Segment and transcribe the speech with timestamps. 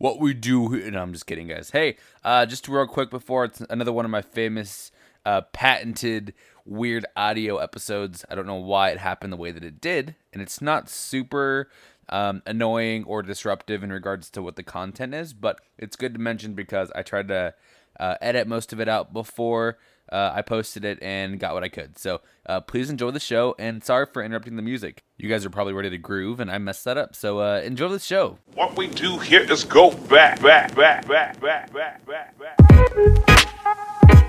[0.00, 0.90] what we do.
[0.90, 1.70] No, I'm just kidding, guys.
[1.70, 4.90] Hey, uh, just real quick before it's another one of my famous
[5.26, 6.32] uh, patented
[6.64, 8.24] weird audio episodes.
[8.30, 11.68] I don't know why it happened the way that it did, and it's not super
[12.08, 16.20] um, annoying or disruptive in regards to what the content is, but it's good to
[16.20, 17.52] mention because I tried to
[18.00, 19.76] uh, edit most of it out before
[20.10, 21.98] uh, I posted it and got what I could.
[21.98, 25.02] So uh, please enjoy the show, and sorry for interrupting the music.
[25.18, 27.14] You guys are probably ready to groove, and I messed that up.
[27.14, 28.38] So uh, enjoy the show.
[28.54, 34.19] What we do here is go back, back, back, back, back, back, back, back.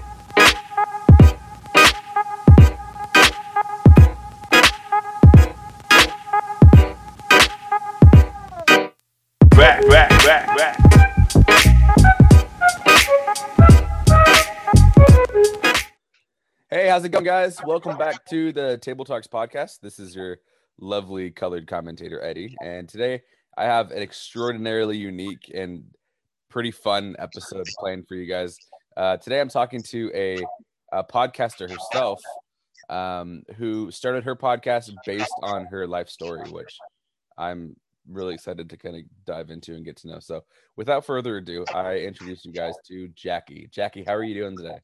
[16.91, 17.57] How's it going, guys?
[17.65, 19.79] Welcome back to the Table Talks podcast.
[19.79, 20.39] This is your
[20.77, 22.53] lovely colored commentator, Eddie.
[22.61, 23.21] And today
[23.57, 25.85] I have an extraordinarily unique and
[26.49, 28.57] pretty fun episode planned for you guys.
[28.97, 30.43] Uh, today I'm talking to a,
[30.91, 32.21] a podcaster herself
[32.89, 36.77] um, who started her podcast based on her life story, which
[37.37, 37.73] I'm
[38.05, 40.19] really excited to kind of dive into and get to know.
[40.19, 40.43] So,
[40.75, 43.69] without further ado, I introduce you guys to Jackie.
[43.71, 44.79] Jackie, how are you doing today?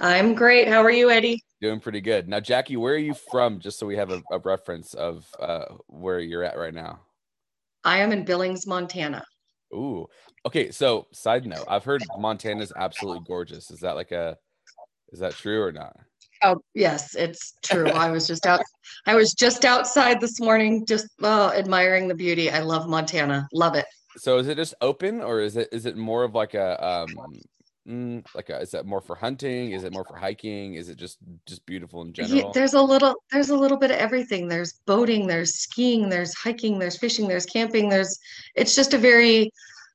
[0.00, 0.68] I'm great.
[0.68, 1.42] How are you, Eddie?
[1.60, 2.28] Doing pretty good.
[2.28, 3.58] Now, Jackie, where are you from?
[3.58, 7.00] Just so we have a, a reference of uh, where you're at right now.
[7.84, 9.24] I am in Billings, Montana.
[9.74, 10.06] Ooh.
[10.46, 10.70] Okay.
[10.70, 13.70] So, side note, I've heard Montana's absolutely gorgeous.
[13.70, 14.36] Is that like a,
[15.10, 15.96] is that true or not?
[16.44, 17.88] Oh, yes, it's true.
[17.88, 18.62] I was just out.
[19.06, 22.50] I was just outside this morning, just uh, admiring the beauty.
[22.50, 23.48] I love Montana.
[23.52, 23.86] Love it.
[24.16, 27.08] So, is it just open, or is it is it more of like a um,
[27.88, 29.72] mm, like a, is that more for hunting?
[29.72, 30.74] Is it more for hiking?
[30.74, 32.52] Is it just just beautiful in Yeah, general?
[32.52, 33.14] there's a little.
[33.32, 34.48] There's a little bit of everything.
[34.48, 35.26] There's boating.
[35.26, 36.08] There's skiing.
[36.08, 36.78] There's hiking.
[36.78, 37.26] There's fishing.
[37.28, 37.88] There's camping.
[37.88, 38.18] There's.
[38.54, 39.50] It's just a very.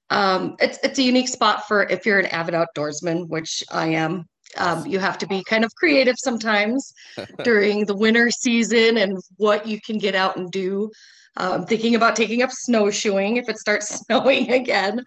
[0.10, 4.26] Um, it's it's a unique spot for if you're an avid outdoorsman, which I am.
[4.58, 6.94] Um, you have to be kind of creative sometimes
[7.44, 10.92] during the winter season and what you can get out and do.
[11.38, 15.04] Uh, I'm thinking about taking up snowshoeing if it starts snowing again,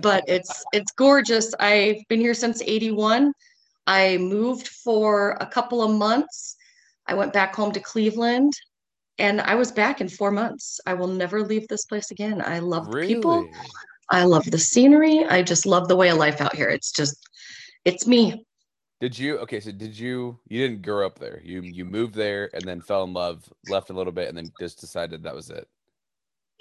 [0.00, 1.52] but it's it's gorgeous.
[1.58, 3.32] I've been here since 81.
[3.86, 6.56] I moved for a couple of months.
[7.06, 8.52] I went back home to Cleveland
[9.18, 10.80] and I was back in four months.
[10.86, 12.42] I will never leave this place again.
[12.44, 13.46] I love the people.
[14.10, 15.24] I love the scenery.
[15.24, 16.68] I just love the way of life out here.
[16.68, 17.16] It's just,
[17.84, 18.44] it's me.
[19.04, 19.60] Did you okay?
[19.60, 21.42] So did you you didn't grow up there?
[21.44, 24.50] You you moved there and then fell in love, left a little bit, and then
[24.58, 25.68] just decided that was it.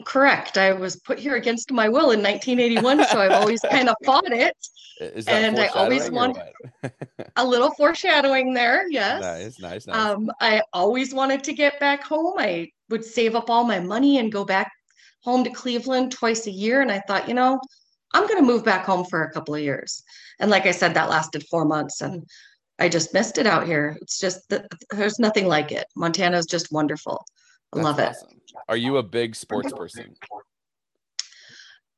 [0.03, 0.57] Correct.
[0.57, 4.29] I was put here against my will in 1981, so I've always kind of fought
[4.33, 4.57] it.
[4.99, 6.37] That And I always foreshadowing or want-
[6.81, 6.93] what?
[7.37, 9.21] A little foreshadowing there, yes.
[9.21, 9.95] nice, nice, nice.
[9.95, 12.33] Um, I always wanted to get back home.
[12.39, 14.69] I would save up all my money and go back
[15.21, 16.81] home to Cleveland twice a year.
[16.81, 17.61] And I thought, you know,
[18.13, 20.03] I'm going to move back home for a couple of years.
[20.39, 22.23] And like I said, that lasted four months and
[22.79, 23.97] I just missed it out here.
[24.01, 25.85] It's just that there's nothing like it.
[25.95, 27.23] Montana is just wonderful.
[27.73, 28.15] I That's love it.
[28.69, 30.15] Are you a big sports person?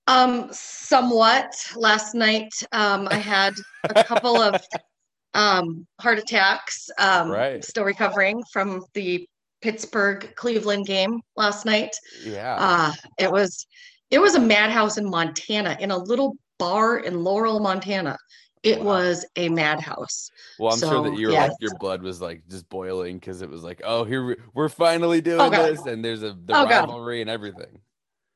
[0.08, 1.54] Um, somewhat.
[1.76, 4.62] Last night, um, I had a couple of
[5.34, 6.90] um, heart attacks.
[7.00, 7.64] Um, Right.
[7.64, 9.28] Still recovering from the
[9.62, 11.96] Pittsburgh Cleveland game last night.
[12.24, 12.56] Yeah.
[12.58, 13.66] Uh, it was
[14.12, 18.18] it was a madhouse in Montana, in a little bar in Laurel, Montana.
[18.64, 18.86] It Wow.
[18.86, 20.30] was a madhouse.
[20.58, 21.44] well, I'm sure that so, yeah.
[21.44, 24.70] like your blood was like just boiling because it was like, oh, here we- we're
[24.70, 26.88] finally doing Oh, this, and there's a the Oh, God.
[26.90, 27.80] rivalry and everything.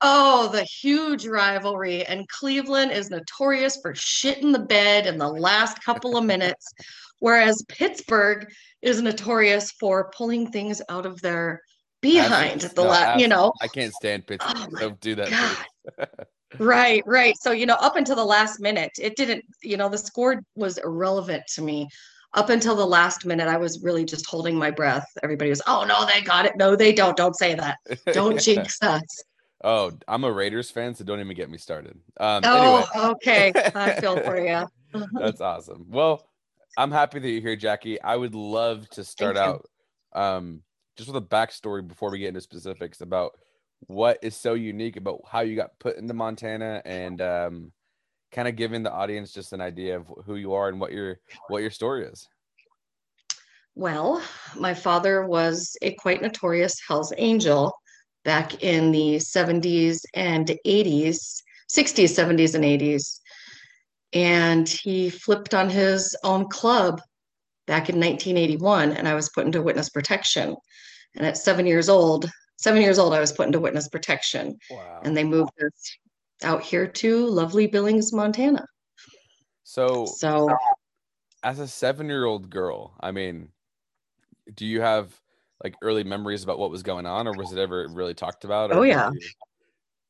[0.02, 2.06] Oh, the huge rivalry.
[2.06, 6.72] And Cleveland is notorious for shitting the bed in the last couple of minutes,
[7.20, 8.50] whereas Pittsburgh
[8.82, 11.62] is notorious for pulling things out of their
[12.02, 13.54] behind at the No, last, you know.
[13.62, 14.56] I can't stand Pittsburgh.
[14.58, 15.66] Oh Don't do that.
[16.58, 17.36] Right, right.
[17.40, 20.80] So, you know, up until the last minute, it didn't, you know, the score was
[20.80, 21.88] irrelevant to me.
[22.34, 25.06] Up until the last minute, I was really just holding my breath.
[25.24, 26.54] Everybody was, oh, no, they got it.
[26.58, 27.18] No, they don't.
[27.18, 27.78] Don't say that.
[28.14, 29.24] Don't jinx us.
[29.64, 32.00] Oh, I'm a Raiders fan, so don't even get me started.
[32.20, 33.52] Um, Oh, anyway, okay.
[33.76, 34.68] I feel for you.
[35.20, 35.86] that's awesome.
[35.90, 36.28] Well,
[36.78, 38.02] I'm happy that you're here, Jackie.
[38.02, 39.66] I would love to start Thank out
[40.14, 40.62] um,
[41.00, 43.40] just with a backstory before we get into specifics about
[43.88, 47.72] what is so unique about how you got put into Montana and um,
[48.34, 51.22] kind of giving the audience just an idea of who you are and what your
[51.48, 52.28] what your story is.
[53.76, 54.22] Well,
[54.58, 57.74] my father was a quite notorious Hells Angel
[58.26, 61.42] back in the 70s and 80s,
[61.74, 63.20] 60s, 70s, and 80s.
[64.12, 67.00] And he flipped on his own club
[67.70, 70.56] back in 1981, and I was put into witness protection.
[71.16, 72.28] And at seven years old,
[72.58, 74.58] seven years old, I was put into witness protection.
[74.72, 75.02] Wow.
[75.04, 75.98] And they moved us
[76.44, 78.66] out here to lovely Billings, Montana.
[79.64, 80.50] So, So
[81.44, 83.50] as a seven-year-old girl, I mean,
[84.56, 85.14] do you have
[85.64, 88.72] like early memories about what was going on, or was it ever really talked about?
[88.72, 89.12] Oh, yeah.
[89.12, 89.30] you-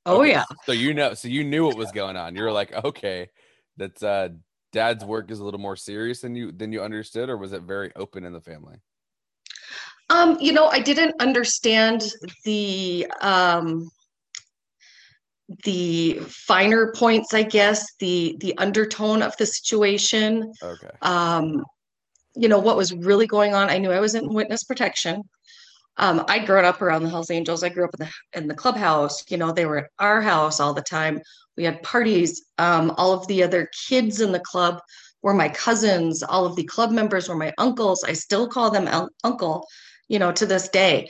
[0.05, 0.45] oh Okay, yeah.
[0.65, 2.37] So you know, so you knew what was going on.
[2.37, 3.29] You were like, okay,
[3.75, 4.29] that's uh
[4.71, 7.61] dad's work is a little more serious than you than you understood, or was it
[7.63, 8.77] very open in the family?
[10.09, 12.03] Um, you know, I didn't understand
[12.43, 13.89] the um
[15.63, 20.51] the finer points, I guess, the the undertone of the situation.
[20.61, 20.89] Okay.
[21.01, 21.63] Um,
[22.35, 23.69] you know, what was really going on.
[23.69, 25.23] I knew I was in witness protection.
[25.99, 27.61] Um, I'd grown up around the Hells Angels.
[27.61, 29.29] I grew up in the in the clubhouse.
[29.29, 31.21] You know, they were at our house all the time.
[31.57, 32.45] We had parties.
[32.57, 34.81] Um, all of the other kids in the club
[35.21, 36.23] were my cousins.
[36.23, 38.05] All of the club members were my uncles.
[38.05, 39.67] I still call them un- uncle,
[40.07, 41.09] you know, to this day.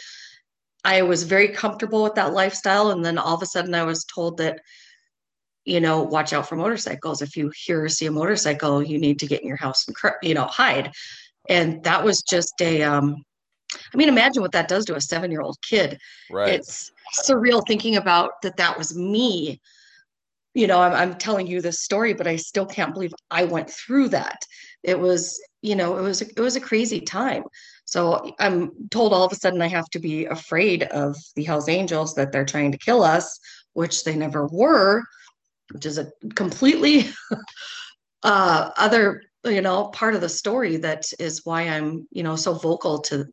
[0.83, 2.89] I was very comfortable with that lifestyle.
[2.89, 4.59] And then all of a sudden I was told that,
[5.65, 7.21] you know, watch out for motorcycles.
[7.21, 9.95] If you hear or see a motorcycle, you need to get in your house and,
[10.23, 10.91] you know, hide.
[11.47, 13.23] And that was just a, um,
[13.75, 15.99] I mean, imagine what that does to a seven year old kid.
[16.31, 16.53] Right.
[16.53, 16.91] It's
[17.23, 19.61] surreal thinking about that that was me.
[20.53, 23.69] You know, I'm, I'm telling you this story, but I still can't believe I went
[23.69, 24.45] through that.
[24.83, 27.43] It was, you know, it was it was a crazy time.
[27.85, 31.69] So I'm told all of a sudden I have to be afraid of the Hells
[31.69, 33.39] Angels that they're trying to kill us,
[33.73, 35.03] which they never were,
[35.71, 37.09] which is a completely
[38.23, 42.53] uh, other, you know, part of the story that is why I'm, you know, so
[42.53, 43.25] vocal to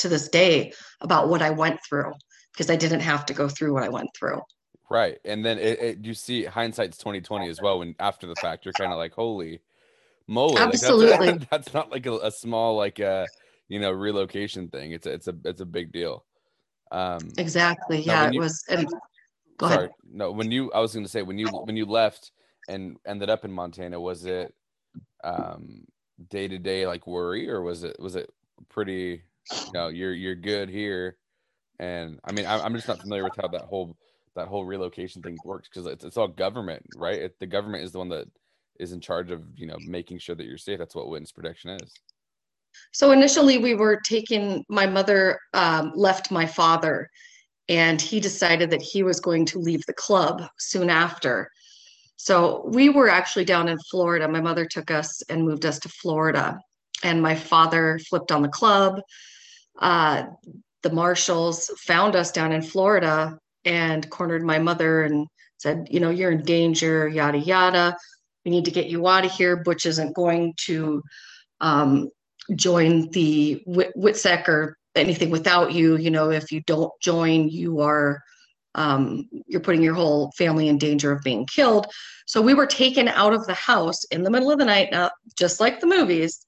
[0.00, 2.12] to this day about what I went through
[2.52, 4.40] because I didn't have to go through what I went through.
[4.90, 5.18] Right.
[5.24, 7.78] And then it, it you see hindsight's 2020 as well.
[7.78, 9.60] When after the fact, you're kind of like, holy
[10.26, 10.54] moly.
[10.54, 11.46] like, that's- Absolutely.
[11.50, 13.26] that's, not like a, a small, like uh
[13.68, 14.90] you know, relocation thing.
[14.92, 16.24] It's a it's a it's a big deal.
[16.90, 18.00] Um Exactly.
[18.00, 18.64] Yeah, it you- was.
[18.68, 18.88] And
[19.58, 19.78] go sorry.
[19.84, 19.90] ahead.
[20.12, 22.32] No, when you I was gonna say when you when you left
[22.68, 24.52] and ended up in Montana, was it
[25.22, 25.84] um
[26.28, 28.28] day to day like worry or was it was it
[28.68, 29.22] pretty
[29.66, 31.16] you know, you're you're good here
[31.78, 33.96] and I mean I, I'm just not familiar with how that whole
[34.36, 37.18] that whole relocation thing works because it's, it's all government, right?
[37.18, 38.28] It, the government is the one that
[38.78, 40.78] is in charge of you know making sure that you're safe.
[40.78, 41.92] That's what witness protection is.
[42.92, 47.10] So initially, we were taking, my mother um, left my father,
[47.68, 51.50] and he decided that he was going to leave the club soon after.
[52.16, 54.28] So we were actually down in Florida.
[54.28, 56.58] My mother took us and moved us to Florida,
[57.02, 59.00] and my father flipped on the club.
[59.78, 60.24] Uh,
[60.82, 65.26] the marshals found us down in Florida and cornered my mother and
[65.58, 67.96] said, You know, you're in danger, yada, yada.
[68.44, 69.56] We need to get you out of here.
[69.56, 71.02] Butch isn't going to
[71.60, 72.08] um,
[72.54, 75.96] join the Wit- WITSEC or anything without you.
[75.96, 78.22] You know, if you don't join, you are
[78.76, 81.86] um, you're putting your whole family in danger of being killed.
[82.26, 85.10] So we were taken out of the house in the middle of the night, now
[85.36, 86.46] just like the movies,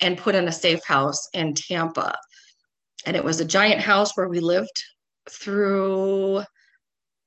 [0.00, 2.16] and put in a safe house in Tampa.
[3.04, 4.84] And it was a giant house where we lived
[5.30, 6.42] through.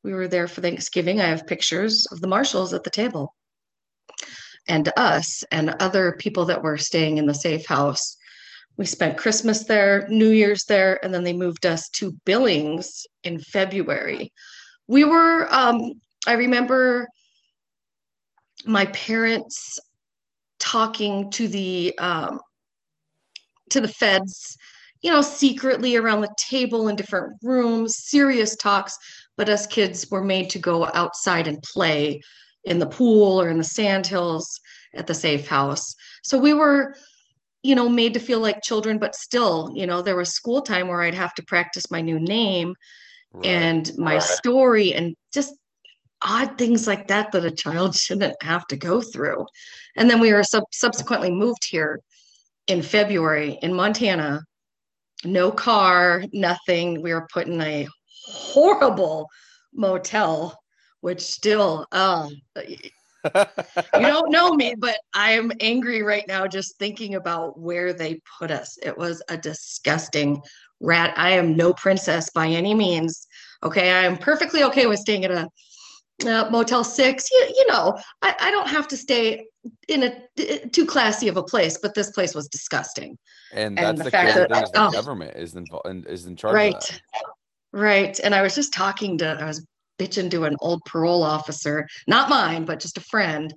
[0.03, 1.19] We were there for Thanksgiving.
[1.19, 3.33] I have pictures of the marshals at the table
[4.67, 8.17] and us and other people that were staying in the safe house.
[8.77, 13.39] We spent Christmas there, New Year's there, and then they moved us to Billings in
[13.39, 14.31] February.
[14.87, 15.93] We were, um,
[16.25, 17.07] I remember
[18.65, 19.79] my parents
[20.59, 22.39] talking to the um,
[23.69, 24.57] to the feds,
[25.01, 28.97] you know, secretly around the table in different rooms, serious talks.
[29.37, 32.21] But us kids were made to go outside and play
[32.65, 34.59] in the pool or in the sandhills
[34.93, 35.95] at the safe house.
[36.23, 36.95] So we were,
[37.63, 40.87] you know, made to feel like children, but still, you know, there was school time
[40.87, 42.75] where I'd have to practice my new name
[43.33, 43.49] Right.
[43.51, 44.23] and my Right.
[44.23, 45.53] story and just
[46.21, 49.45] odd things like that that a child shouldn't have to go through.
[49.95, 52.01] And then we were sub- subsequently moved here
[52.69, 54.41] in February in Montana.
[55.25, 57.01] No car, nothing.
[57.01, 57.87] We were put in a
[58.25, 59.27] horrible
[59.73, 60.57] motel,
[61.01, 62.29] which still, uh,
[62.63, 62.77] you
[63.93, 68.49] don't know me, but I am angry right now just thinking about where they put
[68.49, 68.77] us.
[68.81, 70.41] It was a disgusting
[70.79, 71.13] rat.
[71.17, 73.27] I am no princess by any means.
[73.63, 75.49] Okay, I am perfectly okay with staying at a
[76.25, 77.29] uh, Motel Six.
[77.29, 79.47] You, you know, I, I don't have to stay
[79.87, 83.17] in a too classy of a place, but this place was disgusting.
[83.53, 84.91] and and that's the the, fact that- the oh.
[84.91, 86.79] government is involved and is in charge of Right.
[86.79, 87.01] that.
[87.71, 88.19] Right.
[88.23, 89.65] And I was just talking to, I was
[89.99, 93.51] bitching to an old parole officer, not mine, but just a friend.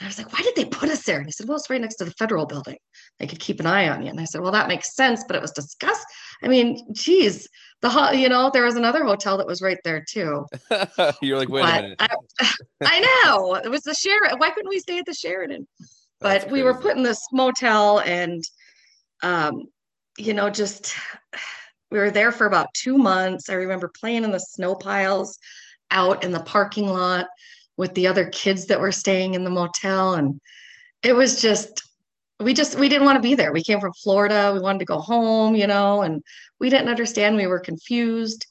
[0.00, 1.18] And I was like, why did they put us there?
[1.18, 2.78] And he said, well, it's right next to the federal building.
[3.20, 4.10] They could keep an eye on you.
[4.10, 6.04] And I said, well, that makes sense, but it was disgust.
[6.42, 7.46] I mean, geez,
[7.82, 10.46] the ho- you know, there was another hotel that was right there too.
[11.22, 11.96] You're like, wait a minute.
[11.98, 12.08] I,
[12.84, 14.38] I know it was the Sheraton.
[14.38, 15.66] Why couldn't we stay at the Sheraton?
[16.20, 18.42] That's But we were put in this motel and,
[19.22, 19.64] um,
[20.16, 20.94] you know, just
[21.90, 23.48] we were there for about two months.
[23.48, 25.38] I remember playing in the snow piles
[25.90, 27.26] out in the parking lot
[27.76, 30.14] with the other kids that were staying in the motel.
[30.14, 30.40] And
[31.02, 31.82] it was just,
[32.44, 33.52] we just, we didn't want to be there.
[33.52, 34.52] We came from Florida.
[34.54, 36.22] We wanted to go home, you know, and
[36.60, 37.36] we didn't understand.
[37.36, 38.46] We were confused.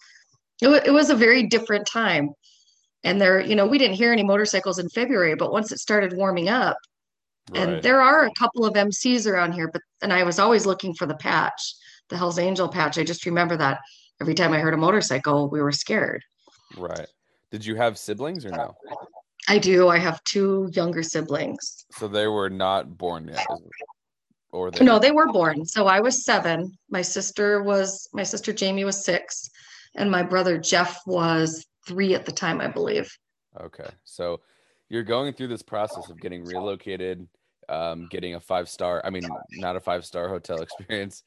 [0.62, 2.32] It, wa- it was a very different time.
[3.04, 6.14] And there, you know, we didn't hear any motorcycles in February, but once it started
[6.14, 6.78] warming up,
[7.54, 10.94] and there are a couple of MCs around here, but and I was always looking
[10.94, 11.76] for the patch,
[12.10, 12.98] the Hell's Angel patch.
[12.98, 13.80] I just remember that
[14.22, 16.24] every time I heard a motorcycle, we were scared.
[16.78, 17.08] Right.
[17.52, 18.74] Did you have siblings or no?
[19.48, 19.90] I do.
[19.90, 21.86] I have two younger siblings.
[21.92, 23.46] So they were not born yet.
[24.52, 25.66] Or they No, they were born.
[25.66, 26.78] So I was seven.
[26.90, 29.50] My sister was my sister Jamie was six,
[29.96, 33.12] and my brother Jeff was three at the time, I believe.
[33.60, 33.90] Okay.
[34.04, 34.42] So
[34.90, 37.28] you're going through this process of getting relocated,
[37.68, 39.24] um, getting a five star, I mean,
[39.54, 41.24] not a five star hotel experience.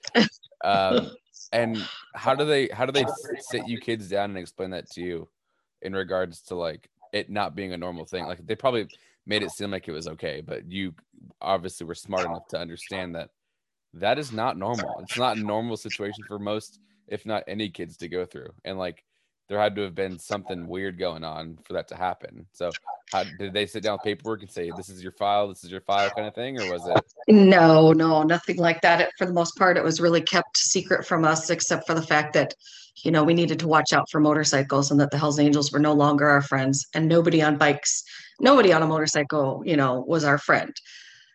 [0.64, 1.10] Um,
[1.52, 1.76] and
[2.14, 3.06] how do they how do they
[3.40, 5.28] sit you kids down and explain that to you
[5.82, 8.26] in regards to like it not being a normal thing?
[8.26, 8.88] Like they probably
[9.26, 10.94] made it seem like it was okay, but you
[11.40, 13.30] obviously were smart enough to understand that
[13.94, 14.98] that is not normal.
[15.00, 18.50] It's not a normal situation for most, if not any kids to go through.
[18.64, 19.04] And like
[19.48, 22.46] there had to have been something weird going on for that to happen.
[22.52, 22.70] So
[23.12, 25.70] how did they sit down with paperwork and say, This is your file, this is
[25.70, 29.00] your file kind of thing, or was it No, no, nothing like that.
[29.00, 32.02] It, for the most part, it was really kept secret from us, except for the
[32.02, 32.54] fact that,
[33.04, 35.78] you know, we needed to watch out for motorcycles and that the Hells Angels were
[35.78, 38.02] no longer our friends and nobody on bikes,
[38.40, 40.74] nobody on a motorcycle, you know, was our friend.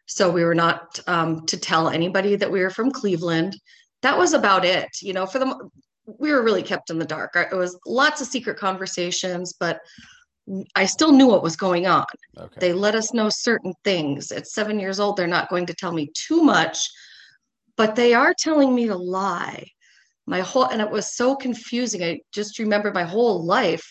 [0.07, 3.55] So we were not um, to tell anybody that we were from Cleveland.
[4.01, 4.89] That was about it.
[5.01, 5.69] You know, for the,
[6.05, 7.35] we were really kept in the dark.
[7.35, 9.79] It was lots of secret conversations, but
[10.75, 12.05] I still knew what was going on
[12.37, 12.57] okay?
[12.59, 14.31] they let us know certain things.
[14.31, 16.89] At seven years old, they're not going to tell me too much,
[17.77, 19.65] but they are telling me to lie.
[20.27, 22.03] My whole, and it was so confusing.
[22.03, 23.83] I just remember my whole life.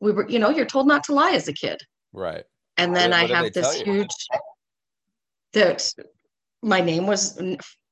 [0.00, 1.80] We were, you know, you're told not to lie as a kid.
[2.12, 2.44] right.
[2.78, 4.28] And then What- I what did have this huge,
[5.52, 5.92] that
[6.62, 7.40] my name was,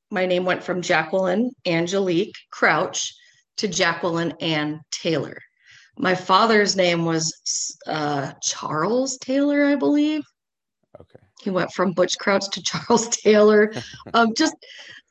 [0.09, 3.13] my name went from Jacqueline Angelique Crouch
[3.57, 5.37] to Jacqueline Ann Taylor.
[5.97, 7.33] My father's name was
[7.87, 10.23] uh, Charles Taylor, I believe
[10.99, 11.19] Okay.
[11.41, 13.71] he went from Butch Crouch to Charles Taylor.
[14.13, 14.55] Um, just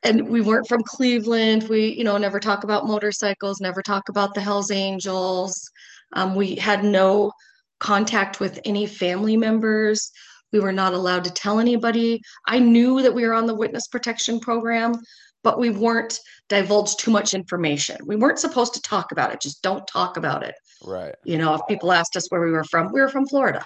[0.03, 1.69] and we weren't from Cleveland.
[1.69, 5.71] We, you know, never talk about motorcycles, never talk about the Hells Angels.
[6.15, 7.33] Um, we had no
[7.81, 10.11] contact with any family members.
[10.53, 12.21] We were not allowed to tell anybody.
[12.47, 14.95] I knew that we were on the witness protection program,
[15.43, 17.97] but we weren't divulged too much information.
[18.05, 19.41] We weren't supposed to talk about it.
[19.41, 20.55] Just don't talk about it.
[20.85, 21.15] Right.
[21.25, 23.65] You know, if people asked us where we were from, we were from Florida.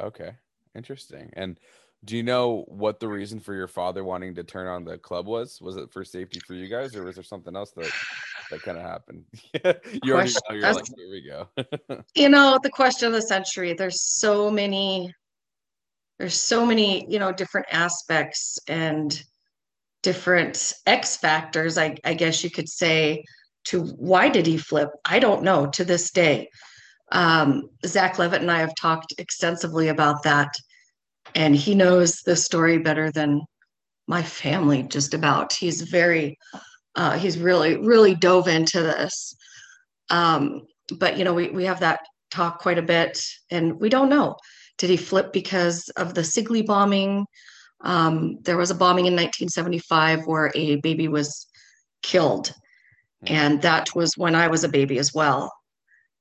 [0.00, 0.32] Okay.
[0.74, 1.30] Interesting.
[1.34, 1.58] And
[2.04, 5.26] do you know what the reason for your father wanting to turn on the club
[5.26, 5.60] was?
[5.60, 7.92] Was it for safety for you guys, or was there something else that
[8.50, 9.24] that kind of happened?
[9.54, 10.56] you already Question- know.
[10.56, 12.02] You're like, here we go.
[12.14, 15.14] you know the question of the century there's so many
[16.18, 19.22] there's so many you know different aspects and
[20.02, 23.24] different x factors I, I guess you could say
[23.64, 24.90] to why did he flip?
[25.04, 26.48] I don't know to this day.
[27.12, 30.54] Um, zach levitt and i have talked extensively about that
[31.34, 33.42] and he knows the story better than
[34.06, 35.52] my family just about.
[35.52, 36.38] He's very
[36.94, 39.34] uh, he's really really dove into this.
[40.10, 40.62] Um,
[40.98, 44.36] but you know we, we have that talk quite a bit and we don't know.
[44.78, 47.26] Did he flip because of the sigley bombing
[47.82, 51.46] um, there was a bombing in 1975 where a baby was
[52.02, 52.52] killed.
[53.24, 55.52] And that was when i was a baby as well.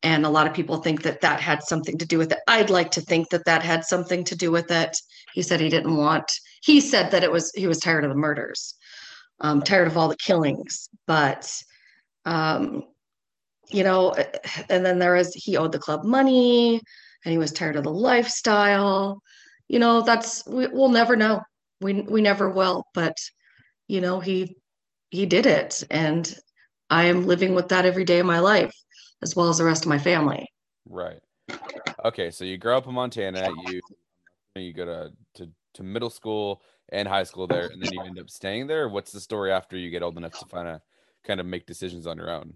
[0.04, 2.40] And a lot of people think that that had something to do with it.
[2.48, 4.96] I'd like to think that that had something to do with it.
[5.34, 6.32] He said he didn't want
[6.64, 8.76] he said that it was he was tired of the murders
[9.42, 10.88] um, tired of all the killings.
[11.06, 11.52] But
[12.26, 12.84] um,
[13.70, 14.16] you know,
[14.70, 16.82] and then there is, he owed the club money
[17.26, 19.22] and he was tired of the lifestyle.
[19.68, 21.42] You know, that's we, we'll never know.
[21.82, 23.18] We we never will, but
[23.88, 24.58] you know, he
[25.10, 26.34] he did it and
[26.90, 28.74] I am living with that every day of my life
[29.22, 30.48] as well as the rest of my family.
[30.88, 31.20] right.
[32.06, 32.32] Okay.
[32.32, 33.50] So you grow up in Montana.
[33.50, 33.82] You
[34.56, 38.20] you go to to to middle school and high school there, and then you end
[38.20, 38.90] up staying there.
[38.90, 40.82] What's the story after you get old enough to kind of
[41.26, 42.56] kind of make decisions on your own?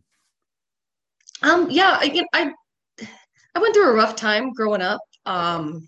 [1.41, 2.51] Um yeah, I I
[3.55, 5.01] I went through a rough time growing up.
[5.25, 5.87] Um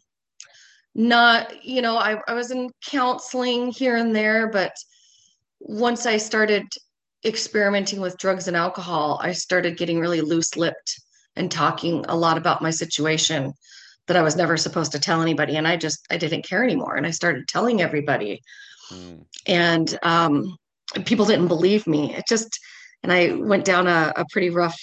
[0.97, 4.73] not, you know, I, I was in counseling here and there, but
[5.59, 6.65] once I started
[7.23, 10.99] experimenting with drugs and alcohol, I started getting really loose lipped
[11.35, 13.53] and talking a lot about my situation
[14.07, 15.55] that I was never supposed to tell anybody.
[15.57, 16.95] And I just, I didn't care anymore.
[16.95, 18.41] And I started telling everybody.
[18.91, 19.25] Mm.
[19.45, 20.57] And um,
[21.05, 22.15] people didn't believe me.
[22.15, 22.59] It just,
[23.03, 24.79] and I went down a, a pretty rough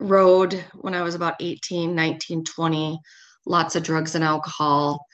[0.00, 2.98] road when I was about 18, 19, 20,
[3.44, 5.04] lots of drugs and alcohol.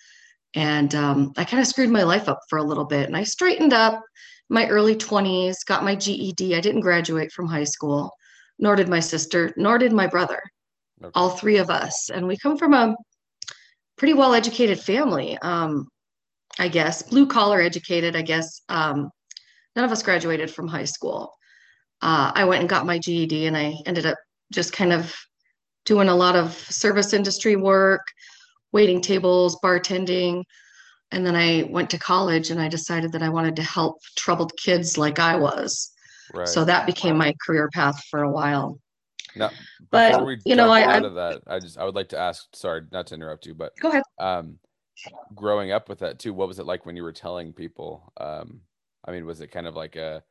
[0.54, 3.06] And um, I kind of screwed my life up for a little bit.
[3.06, 4.02] And I straightened up
[4.48, 6.56] my early 20s, got my GED.
[6.56, 8.10] I didn't graduate from high school,
[8.58, 10.40] nor did my sister, nor did my brother,
[11.02, 11.10] Okay.
[11.14, 12.10] all three of us.
[12.10, 12.96] And we come from a
[13.96, 15.86] pretty well educated family, um,
[16.58, 18.62] I guess, blue collar educated, I guess.
[18.68, 19.10] Um,
[19.76, 21.32] none of us graduated from high school.
[22.02, 24.18] Uh, I went and got my GED and I ended up
[24.52, 25.14] just kind of
[25.84, 28.02] doing a lot of service industry work,
[28.72, 30.44] waiting tables, bartending.
[31.12, 34.56] And then I went to college and I decided that I wanted to help troubled
[34.56, 35.92] kids like I was.
[36.32, 36.46] Right.
[36.48, 38.78] So that became my career path for a while.
[39.34, 39.50] now,
[39.90, 42.46] but, you know, I- out I- of that, I just I would like to ask.
[42.54, 44.02] Sorry, not to interrupt you, but Go ahead.
[44.18, 44.58] um,
[45.34, 48.12] growing up with that too, what was it like when you were telling people?
[48.16, 48.60] Um,
[49.04, 50.22] I mean, was it kind of like a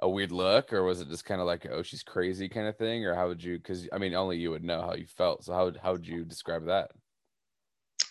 [0.00, 2.76] a weird look, or was it just kind of like, oh, she's crazy kind of
[2.76, 3.58] thing, or how would you?
[3.58, 5.44] Because I mean, only you would know how you felt.
[5.44, 6.90] So how would how would you describe that?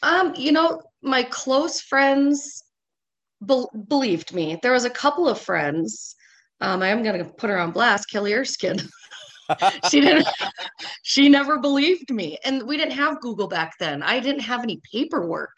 [0.03, 2.63] Um, you know, my close friends
[3.41, 4.59] bel believed me.
[4.61, 6.15] There was a couple of friends.
[6.61, 8.79] Um, I am gonna put her on blast, Kelly Erskine.
[9.89, 10.27] she didn't
[11.03, 14.81] she never believed me and we didn't have google back then i didn't have any
[14.91, 15.55] paperwork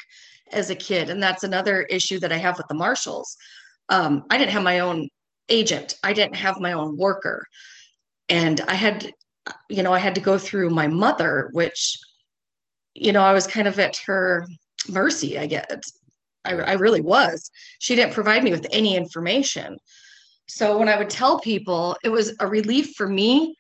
[0.52, 3.36] as a kid and that's another issue that i have with the marshals
[3.90, 5.10] um, i didn't have my own
[5.50, 7.46] agent i didn't have my own worker
[8.30, 9.12] and i had
[9.70, 11.98] you know i had to go through my mother which
[13.00, 14.48] you know i was kind of at her
[14.90, 15.92] mercy i guess.
[16.46, 17.52] I, I really was.
[17.80, 19.78] She didn't provide me with any information.
[20.48, 23.56] So when i would tell people it was a relief for me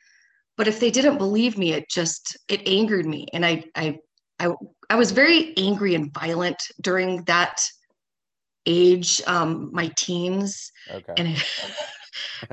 [0.57, 3.27] but if they didn't believe me it just it angered me.
[3.33, 3.99] And i i
[4.39, 4.51] i,
[4.89, 7.61] I was very angry and violent during that
[8.65, 10.71] age um my teens.
[10.91, 11.13] Okay.
[11.17, 11.43] and it,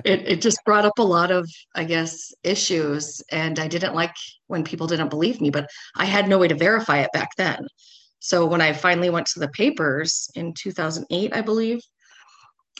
[0.04, 4.14] it it just brought up a lot of i guess issues and i didn't like
[4.46, 7.66] when people didn't believe me but i had no way to verify it back then.
[8.18, 11.80] So when i finally went to the papers in 2008 i believe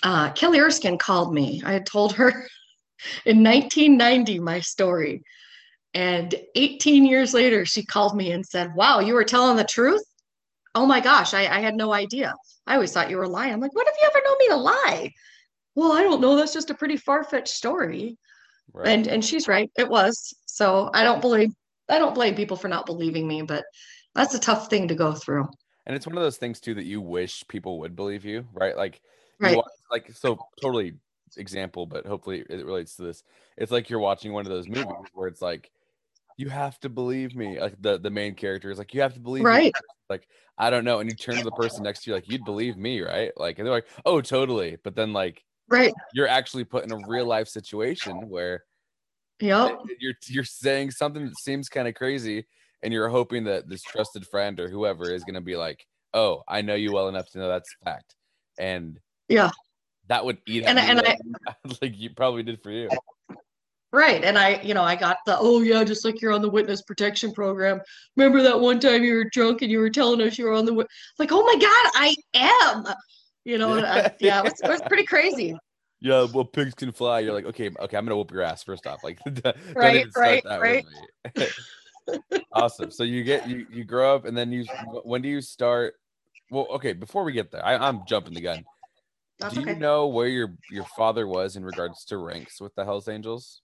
[0.03, 1.63] uh, kelly erskine called me.
[1.65, 2.29] I had told her
[3.25, 5.23] in 1990 my story.
[5.95, 10.05] And 18 years later she called me and said wow you were telling the truth?
[10.75, 12.35] Oh my gosh i, I had no idea.
[12.67, 13.53] I always thought you were lying.
[13.53, 15.13] I'm like what have you ever known me to lie
[15.77, 18.17] well i don't know that's just a pretty far-fetched story
[18.73, 18.89] right.
[18.89, 21.51] and and she's right it was so i don't believe
[21.89, 23.65] i don't blame people for not believing me but
[24.15, 25.47] that's a tough thing to go through
[25.87, 28.77] And it's one of those things too that you wish people would believe you, right?
[28.77, 29.01] Like,
[29.39, 29.57] you Right.
[29.57, 30.95] wa- like so totally
[31.37, 33.23] example, but hopefully it relates to this.
[33.57, 35.71] It's like you're watching one of those movies where it's like,
[36.39, 37.61] you have to believe me.
[37.61, 39.49] Like the the main character is like, you have to believe me.
[39.49, 39.75] right
[40.11, 40.27] Like
[40.59, 42.77] I don't know, and you turn to the person next to you like, you'd believe
[42.77, 43.33] me, right?
[43.37, 44.77] Like, and they're like, oh, totally.
[44.83, 48.65] But then like right you're actually put in a real life situation where
[49.41, 52.47] yep you're you're saying something that seems kind of crazy
[52.83, 56.43] and you're hoping that this trusted friend or whoever is going to be like oh
[56.49, 58.15] i know you well enough to know that's fact
[58.59, 58.99] and
[59.29, 59.51] Yeah.
[60.09, 61.03] that would eat And at I- and
[61.65, 62.91] like, like you probably did for you
[63.93, 64.25] Right.
[64.25, 66.83] And I, you know, I got the, oh, yeah, just like you're on the witness
[66.83, 67.81] protection program.
[68.17, 70.67] Remember that one time you were drunk and you were telling us you were on
[70.67, 70.73] the,
[71.19, 72.85] like, oh my God, I am.
[73.47, 75.57] You know, and I- yeah, it was, it was pretty crazy.
[76.03, 78.87] yeah well pigs can fly you're like okay okay i'm gonna whoop your ass first
[78.87, 79.19] off like
[79.75, 80.85] Right, right, right.
[82.53, 84.67] awesome so you get you you grow up and then you
[85.05, 85.95] when do you start
[86.51, 88.63] well okay before we get there I, i'm jumping the gun
[89.41, 89.73] That's do okay.
[89.73, 93.63] you know where your your father was in regards to ranks with the hells angels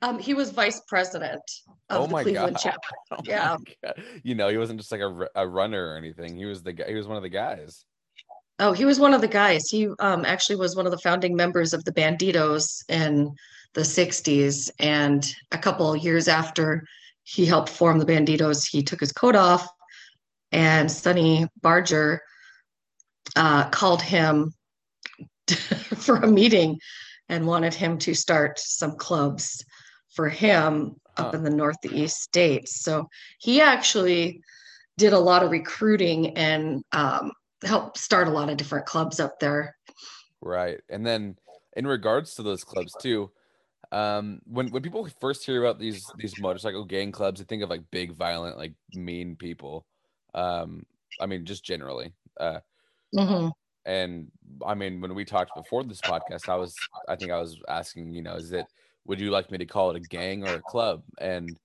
[0.00, 1.42] Um, he was vice president
[1.90, 2.62] of Oh the Cleveland God.
[2.62, 2.94] chapter.
[3.10, 3.56] Oh Yeah.
[4.22, 6.36] You know, he wasn't just like a, a runner or anything.
[6.36, 6.86] He was the guy.
[6.86, 7.84] He was one of the guys.
[8.60, 9.68] Oh, he was one of the guys.
[9.68, 13.34] He um, actually was one of the founding members of the Banditos in
[13.74, 14.70] the 60s.
[14.80, 16.84] And a couple years after
[17.22, 19.68] he helped form the Banditos, he took his coat off,
[20.50, 22.22] and Sonny Barger
[23.36, 24.54] uh, called him
[25.96, 26.78] for a meeting
[27.28, 29.62] and wanted him to start some clubs
[30.14, 32.82] for him up in the Northeast states.
[32.82, 34.40] So he actually
[34.96, 37.32] did a lot of recruiting and um,
[37.64, 39.76] helped start a lot of different clubs up there.
[40.40, 40.80] Right.
[40.88, 41.36] And then
[41.76, 43.30] in regards to those clubs too,
[43.90, 47.70] um, when when people first hear about these these motorcycle gang clubs, they think of
[47.70, 49.86] like big, violent, like mean people.
[50.34, 50.84] Um,
[51.20, 52.12] I mean, just generally.
[52.38, 52.60] Uh,
[53.14, 53.52] Mhm.
[53.86, 54.30] and
[54.64, 56.76] I mean, when we talked before this podcast, I was,
[57.08, 58.66] I think I was asking, you know, is it,
[59.06, 61.02] would you like me to call it a gang or a club?
[61.18, 61.56] And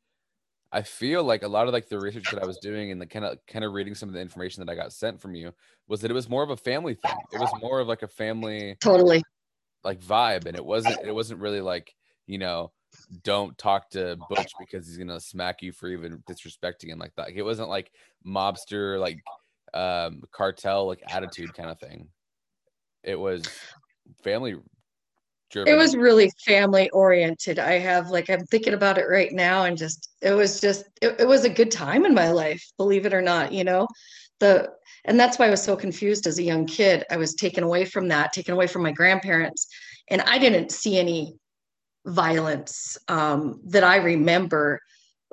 [0.73, 3.05] I feel like a lot of like the research that I was doing and the
[3.05, 5.53] kind of kind of reading some of the information that I got sent from you
[5.87, 7.15] was that it was more of a family thing.
[7.31, 9.23] It was more of like a family totally
[9.83, 11.93] like vibe, and it wasn't it wasn't really like
[12.25, 12.71] you know
[13.23, 17.29] don't talk to Butch because he's gonna smack you for even disrespecting him like that.
[17.29, 17.91] It wasn't like
[18.25, 19.19] mobster like
[19.75, 22.07] um cartel like attitude kind of thing.
[23.03, 23.43] It was
[24.23, 24.55] family
[25.55, 27.59] It was really family oriented.
[27.59, 31.19] I have like I'm thinking about it right now and just it was just it,
[31.19, 33.87] it was a good time in my life, believe it or not, you know.
[34.39, 34.69] The
[35.05, 37.03] and that's why I was so confused as a young kid.
[37.11, 39.67] I was taken away from that, taken away from my grandparents,
[40.09, 41.35] and I didn't see any
[42.05, 44.79] violence um, that I remember.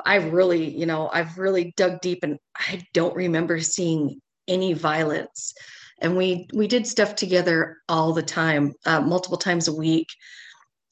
[0.04, 5.54] I really, you know, I've really dug deep and I don't remember seeing any violence
[6.00, 10.08] and we we did stuff together all the time uh, multiple times a week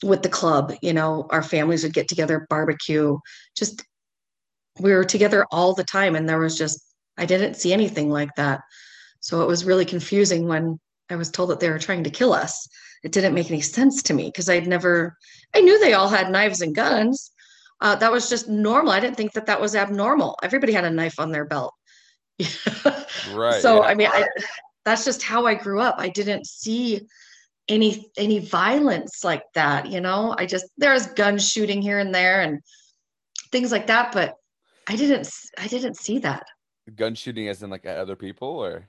[0.02, 3.18] with the club you know our families would get together barbecue
[3.56, 3.84] just
[4.80, 8.30] we were together all the time and there was just i didn't see anything like
[8.36, 8.60] that.
[9.20, 10.78] So it was really confusing when
[11.10, 12.68] i was told that they were trying to kill us.
[13.02, 15.16] It didn't make any sense to me because i'd never
[15.54, 17.32] i knew they all had knives and guns.
[17.80, 18.90] Uh, that was just normal.
[18.90, 20.36] I didn't think that that was abnormal.
[20.42, 21.74] Everybody had a knife on their belt.
[23.34, 23.88] Right so yeah.
[23.88, 24.26] i mean I,
[24.88, 25.96] that's just how I grew up.
[25.98, 27.02] I didn't see
[27.68, 30.34] any any violence like that, you know.
[30.38, 32.60] I just there's gun shooting here and there and
[33.52, 34.34] things like that, but
[34.88, 36.46] I didn't I didn't see that.
[36.96, 38.88] Gun shooting as in like at other people or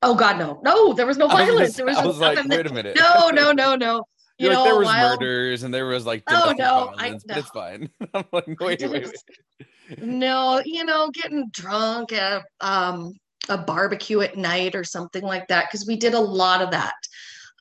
[0.00, 1.60] Oh God, no, no, there was no violence.
[1.60, 2.96] Was, there was, I was like, wait a minute.
[2.96, 4.04] No, no, no, no.
[4.40, 7.18] You know, like, there was murders and there was like oh no, I, no.
[7.26, 7.90] but it's fine.
[8.14, 10.00] I'm like, wait, wait, wait.
[10.00, 13.14] No, you know, getting drunk at um
[13.48, 16.94] a barbecue at night or something like that because we did a lot of that.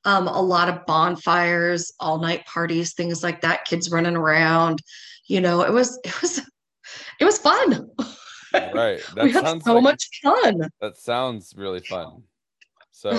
[0.05, 4.81] Um, a lot of bonfires all night parties things like that kids running around
[5.27, 6.39] you know it was it was
[7.19, 7.89] it was fun.
[8.53, 9.01] Right.
[9.15, 10.69] That we had so like, much fun.
[10.81, 12.23] that sounds really fun.
[12.91, 13.11] So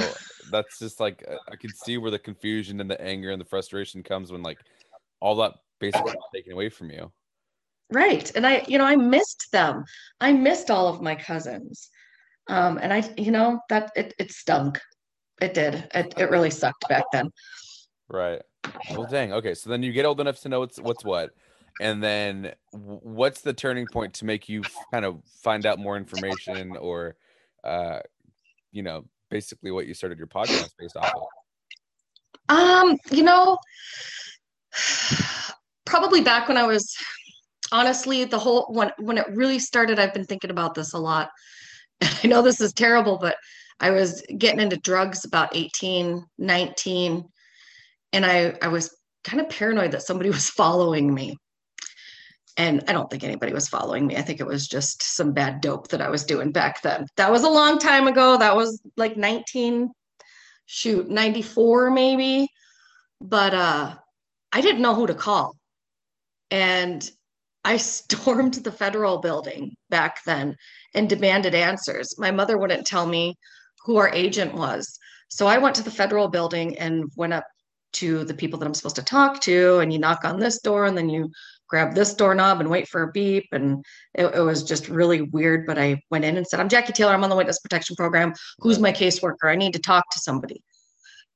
[0.51, 4.03] that's just like i can see where the confusion and the anger and the frustration
[4.03, 4.59] comes when like
[5.21, 7.13] all that basically taken away from you.
[7.93, 8.35] Right.
[8.35, 9.85] And i you know i missed them.
[10.21, 11.91] I missed all of my cousins
[12.49, 14.81] um, and I, you know, that it, it stunk.
[15.41, 15.89] It did.
[15.95, 17.31] It, it really sucked back then.
[18.09, 18.43] Right.
[18.91, 19.33] Well, dang.
[19.33, 19.55] Okay.
[19.55, 21.31] So then you get old enough to know what's, what's what.
[21.81, 26.77] And then what's the turning point to make you kind of find out more information
[26.77, 27.15] or,
[27.63, 28.01] uh,
[28.73, 31.23] you know, basically what you started your podcast based off of?
[32.49, 33.59] Um, you know,
[35.85, 36.97] probably back when I was
[37.71, 41.31] honestly the whole when when it really started, I've been thinking about this a lot.
[42.25, 43.37] I know this is terrible, but
[43.81, 47.25] I was getting into drugs about 18, 19,
[48.13, 51.37] and I, I was kind of paranoid that somebody was following me.
[52.57, 54.17] And I don't think anybody was following me.
[54.17, 57.07] I think it was just some bad dope that I was doing back then.
[57.17, 58.37] That was a long time ago.
[58.37, 59.91] That was like 19,
[60.67, 62.49] shoot, 94 maybe.
[63.21, 63.95] But uh,
[64.53, 65.55] I didn't know who to call.
[66.51, 67.09] And
[67.69, 70.57] I stormed the federal building back then
[70.95, 72.19] and demanded answers.
[72.19, 73.37] My mother wouldn't tell me
[73.85, 74.99] who our agent was.
[75.29, 77.45] So I went to the federal building and went up
[77.95, 79.81] to the people that I'm supposed to talk to.
[79.81, 81.31] And you knock on this door and then you
[81.69, 83.45] grab this doorknob and wait for a beep.
[83.53, 85.67] And it, it was just really weird.
[85.67, 87.13] But I went in and said, I'm Jackie Taylor.
[87.13, 88.33] I'm on the witness protection program.
[88.61, 89.53] Who's my caseworker?
[89.53, 90.63] I need to talk to somebody.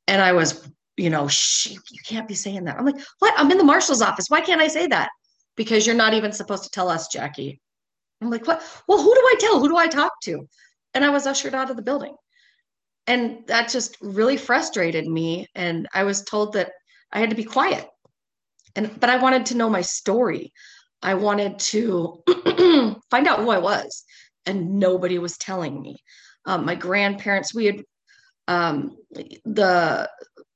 [0.08, 0.66] And I was,
[0.96, 2.78] you know, shh, you can't be saying that.
[2.78, 3.34] I'm like, what?
[3.36, 4.30] I'm in the marshal's office.
[4.30, 5.10] Why can't I say that?
[5.56, 7.60] Because you're not even supposed to tell us, Jackie.
[8.20, 8.62] I'm like, what?
[8.88, 9.60] Well, who do I tell?
[9.60, 10.48] Who do I talk to?
[10.94, 12.14] And I was ushered out of the building.
[13.06, 15.48] And that just really frustrated me.
[15.54, 16.70] And I was told that
[17.12, 17.86] I had to be quiet.
[18.76, 20.52] And but I wanted to know my story.
[21.02, 22.22] I wanted to
[23.10, 24.04] find out who I was.
[24.46, 25.98] And nobody was telling me.
[26.46, 27.82] Um, my grandparents, we had
[28.48, 28.96] um,
[29.44, 30.08] the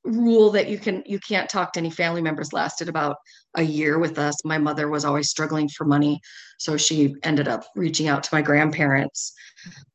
[0.06, 3.16] rule that you can you can't talk to any family members lasted about
[3.56, 4.36] a year with us.
[4.44, 6.20] My mother was always struggling for money
[6.58, 9.32] so she ended up reaching out to my grandparents.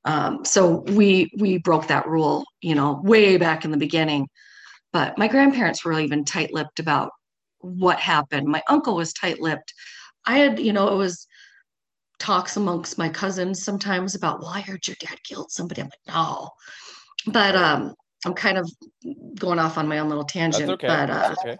[0.06, 4.28] Um, so we we broke that rule you know way back in the beginning.
[4.93, 7.12] But my grandparents were even tight-lipped about
[7.60, 8.47] what happened.
[8.47, 9.74] My uncle was tight-lipped.
[10.26, 11.28] I had you know it was
[12.19, 15.52] talks amongst my cousins sometimes about well i heard your dad killed?
[15.52, 16.50] Somebody i'm like no.
[17.26, 18.69] But um I'm kind of
[19.39, 20.88] going off on my own little tangent, okay.
[20.88, 21.57] but uh, okay.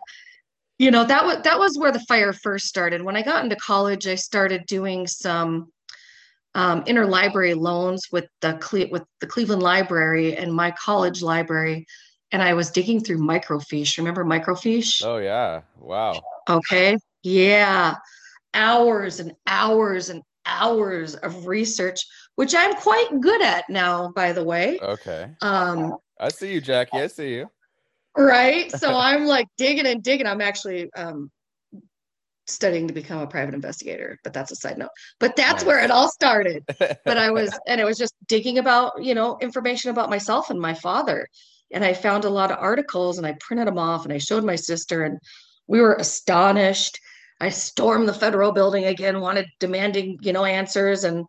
[0.78, 3.02] you know that was that was where the fire first started.
[3.02, 5.71] When I got into college, I started doing some
[6.54, 11.88] um, interlibrary loans with the Cle- with the Cleveland Library and my college library,
[12.32, 13.97] and I was digging through microfiche.
[13.97, 15.04] Remember microfiche?
[15.04, 15.62] Oh yeah.
[15.80, 16.21] Wow.
[16.50, 16.97] Okay.
[17.24, 17.95] Yeah.
[18.54, 24.43] Hours and hours and hours of research, which I'm quite good at now, by the
[24.43, 24.80] way.
[24.80, 25.30] Okay.
[25.41, 26.98] Um, I see you, Jackie.
[26.98, 27.50] I see you.
[28.16, 28.72] right.
[28.72, 30.28] So I'm like digging and digging.
[30.28, 31.32] I'm actually um
[32.48, 34.90] studying to become a private investigator, but that's a side note.
[35.20, 36.64] But that's where it all started.
[37.04, 40.60] But I was, and it was just digging about, you know, information about myself and
[40.60, 41.28] my father.
[41.74, 44.44] And I found a lot of articles and I printed them off and I showed
[44.44, 45.18] my sister, and
[45.68, 47.00] we were astonished.
[47.40, 51.04] I stormed the federal building again, wanted demanding, you know, answers.
[51.06, 51.26] And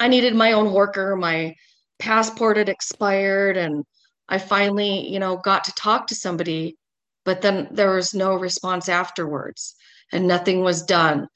[0.00, 1.14] I needed my own worker.
[1.14, 1.54] My
[1.98, 3.56] passport had expired.
[3.58, 3.84] And
[4.28, 6.76] I finally, you know, got to talk to somebody,
[7.24, 9.74] but then there was no response afterwards
[10.12, 11.28] and nothing was done.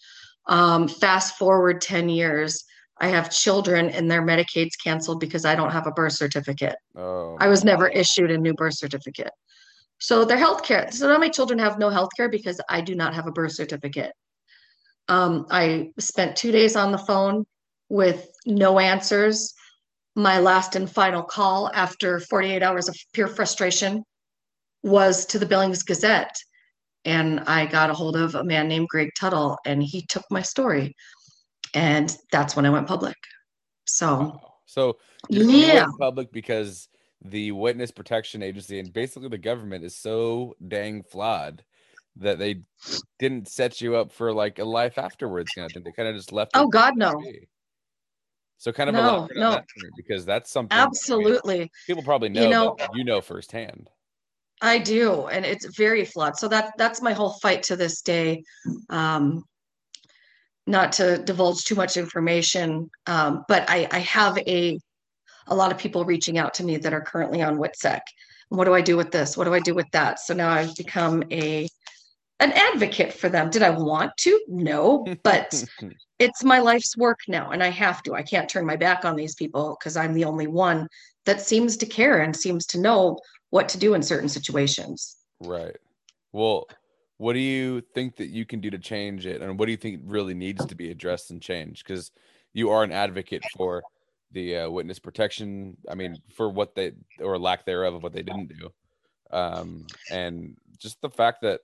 [0.47, 2.65] Um, fast forward 10 years,
[2.99, 6.77] I have children and their Medicaid's canceled because I don't have a birth certificate.
[6.97, 7.37] oh.
[7.39, 9.33] I was never issued a new birth certificate.
[9.99, 12.95] So their health care, so now my children have no health care because I do
[12.95, 14.13] not have a birth certificate.
[15.09, 17.47] Um, I spent two days on the phone
[17.89, 19.55] with no answers.
[20.17, 24.03] My last and final call after 48 hours of pure frustration
[24.83, 26.35] was to the Billings Gazette.
[27.05, 30.43] And I got a hold of a man named Greg Tuttle, and he took my
[30.43, 30.95] story.
[31.75, 33.17] And that's when I went public.
[33.85, 34.97] So, So
[35.29, 35.85] yeah.
[35.87, 36.89] went public because
[37.23, 41.63] the Witness Protection Agency and basically the government is so dang flawed
[42.17, 42.63] that they
[43.19, 45.83] didn't set you up for like a life afterwards kind of thing.
[45.85, 46.53] They kind of just left.
[46.55, 47.19] Oh, God, no.
[47.21, 47.47] be.
[48.59, 49.51] So kind of No, no.
[49.53, 49.65] that
[49.97, 51.71] because that's something I mean, absolutely.
[51.87, 53.91] people probably know, You know- but you know firsthand.
[54.63, 56.39] I do, and it's very flawed.
[56.39, 58.43] So that that's my whole fight to this day.
[58.89, 59.45] Um,
[60.67, 64.79] not to divulge too much information, um, but I, I have a
[65.49, 68.01] a lot of people reaching out to me that are currently on WITSEC.
[68.49, 69.37] What do I do with this?
[69.37, 70.21] What do I do with that?
[70.21, 71.69] So now I've become a
[72.41, 73.51] an advocate for them.
[73.51, 74.41] Did I want to?
[74.49, 75.65] No, but
[76.19, 78.15] it's my life's work now, and I have to.
[78.15, 80.89] I can't turn my back on these people because I'm the only one
[81.25, 83.19] that seems to care and seems to know
[83.51, 85.17] what to do in certain situations.
[85.41, 85.77] Right.
[86.33, 86.67] Well,
[87.19, 89.79] what do you think that you can do to change it, and what do you
[89.79, 91.85] think really needs to be addressed and changed?
[91.87, 92.11] Because
[92.53, 93.83] you are an advocate for
[94.33, 95.77] the uh, witness protection.
[95.89, 98.71] I mean, for what they or lack thereof of what they didn't do,
[99.31, 101.61] um, and just the fact that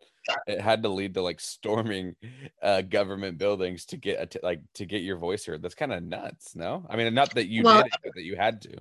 [0.47, 2.15] it had to lead to like storming
[2.63, 5.63] uh, government buildings to get a t- like to get your voice heard.
[5.63, 6.55] That's kind of nuts.
[6.55, 8.77] No, I mean, not that you Well- did it, but that you had to.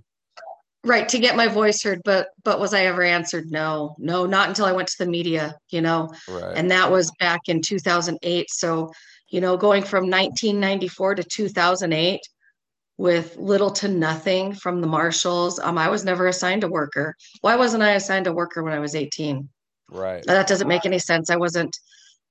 [0.84, 3.52] Right, to get my voice heard, but but was I ever answered?
[3.52, 6.58] No, no, not until I went to the media, you know, Right.
[6.58, 8.50] and that was back in 2008.
[8.50, 8.92] So,
[9.30, 12.22] you know, going from 1994 to 2008
[12.98, 17.16] with little to nothing from the marshals, um, I was never assigned a worker.
[17.42, 19.50] Why wasn't I assigned a worker when I was 18?
[19.92, 20.24] Right.
[20.26, 21.30] That doesn't make any sense.
[21.30, 21.78] I wasn't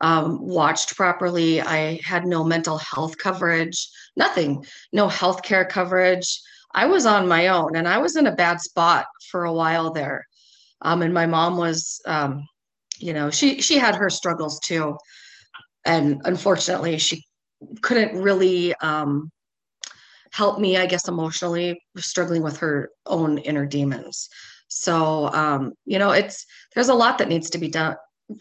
[0.01, 1.61] um, watched properly.
[1.61, 6.40] I had no mental health coverage, nothing, no health care coverage.
[6.75, 9.92] I was on my own and I was in a bad spot for a while
[9.92, 10.27] there.
[10.83, 12.46] Um, and my mom was, um,
[12.99, 14.96] you know, she she had her struggles too.
[15.85, 17.25] And unfortunately, she
[17.83, 19.31] couldn't really um,
[20.33, 24.29] help me, I guess, emotionally, struggling with her own inner demons.
[24.71, 27.97] So, um, you know, it's there's a lot that needs to be done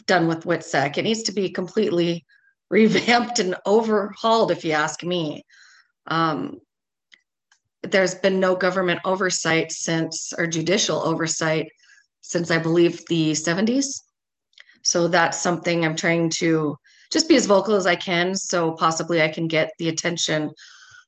[0.05, 0.97] done with WITSEC.
[0.97, 2.25] It needs to be completely
[2.69, 5.43] revamped and overhauled, if you ask me.
[6.05, 6.59] Um,
[7.81, 11.71] there's been no government oversight since, or judicial oversight
[12.21, 14.01] since I believe the 70s.
[14.83, 16.77] So that's something I'm trying to
[17.11, 20.51] just be as vocal as I can, so possibly I can get the attention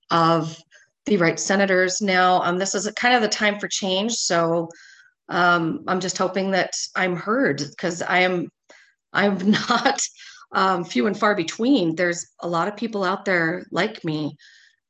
[0.10, 0.58] of
[1.06, 2.42] the right senators now.
[2.42, 4.70] Um, this is kind of the time for change, so
[5.32, 8.50] um, I'm just hoping that I'm heard because I am
[9.14, 10.00] I'm not
[10.54, 11.96] um, few and far between.
[11.96, 14.36] There's a lot of people out there like me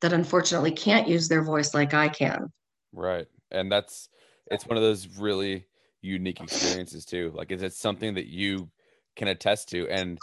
[0.00, 2.52] that unfortunately can't use their voice like I can.
[2.92, 3.26] Right.
[3.50, 4.08] And that's
[4.50, 5.66] it's one of those really
[6.02, 7.32] unique experiences too.
[7.34, 8.68] Like is it something that you
[9.14, 10.18] can attest to and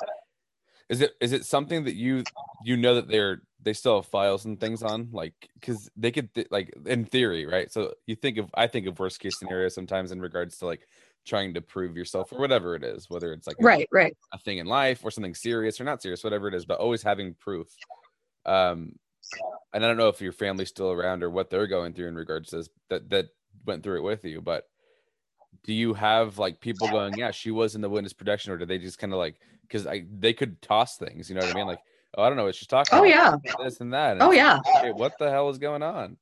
[0.90, 2.24] is it is it something that you
[2.64, 6.34] you know that they're they still have files and things on like cuz they could
[6.34, 7.72] th- like in theory, right?
[7.72, 10.88] So you think of I think of worst case scenario sometimes in regards to like
[11.26, 14.16] trying to prove yourself or whatever it is, whether it's like a- Right, right.
[14.32, 17.04] a thing in life or something serious or not serious, whatever it is, but always
[17.04, 17.68] having proof.
[18.46, 18.98] Um,
[19.74, 22.16] and I don't know if your family's still around or what they're going through in
[22.16, 23.28] regards to this that that
[23.66, 24.68] went through it with you, but
[25.64, 28.66] do you have like people going, yeah, she was in the witness protection, or do
[28.66, 31.60] they just kind of like because I they could toss things, you know what I
[31.60, 31.68] mean?
[31.68, 31.82] Like
[32.18, 33.36] oh, I don't know what she's talking Oh, yeah.
[33.64, 34.14] This and that.
[34.14, 34.60] And Oh, yeah.
[34.66, 36.18] like, "Okay, what the hell is going on?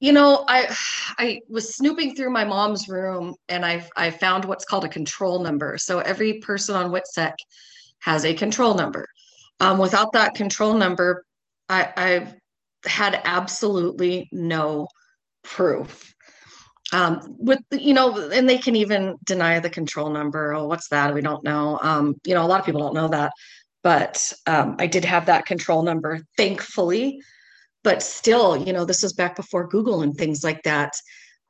[0.00, 0.74] You know, I
[1.18, 5.40] I was snooping through my mom's room and I I found what's called a control
[5.40, 5.76] number.
[5.76, 7.32] So every person on WITSEC
[8.00, 9.08] has a control number.
[9.58, 11.24] Um, without that control number,
[11.68, 12.34] I I've
[12.86, 14.86] had absolutely no
[15.42, 16.14] proof.
[16.92, 20.54] Um, with you know, and they can even deny the control number.
[20.54, 21.12] Oh, what's that?
[21.12, 21.78] We don't know.
[21.82, 23.32] Um, you know, a lot of people don't know that,
[23.82, 27.20] but um, I did have that control number, thankfully
[27.84, 30.92] but still, you know, this was back before Google and things like that.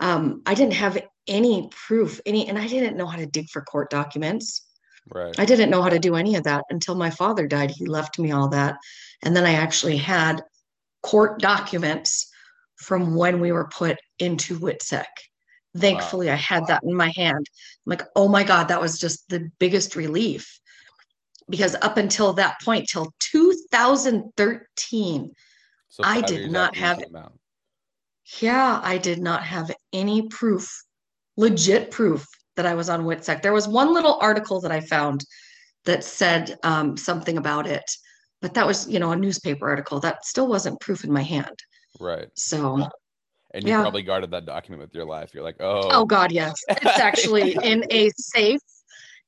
[0.01, 3.63] Um, I didn't have any proof, any, and I didn't know how to dig for
[3.63, 4.65] court documents.
[5.11, 5.35] Right.
[5.39, 7.71] I didn't know how to do any of that until my father died.
[7.71, 8.77] He left me all that.
[9.23, 10.43] And then I actually had
[11.03, 12.31] court documents
[12.77, 15.07] from when we were put into WITSEC.
[15.77, 17.47] Thankfully, I had that in my hand.
[17.87, 20.61] I'm like, oh my God, that was just the biggest relief.
[21.51, 25.33] Because up until that point, till 2013,
[25.89, 27.33] So I did not have- out.
[28.41, 30.71] Yeah, I did not have any proof,
[31.39, 33.41] legit proof that I was on WITSEC.
[33.41, 35.25] There was one little article that I found
[35.87, 37.85] that said um, something about it,
[38.43, 39.99] but that was, you know, a newspaper article.
[40.01, 41.59] That still wasn't proof in my hand.
[41.99, 42.29] Right.
[42.37, 42.87] So,
[43.55, 43.81] And you Yeah.
[43.81, 45.31] probably guarded that document with your life.
[45.33, 46.55] You're like, oh, oh God, yes.
[46.69, 48.61] It's actually in a safe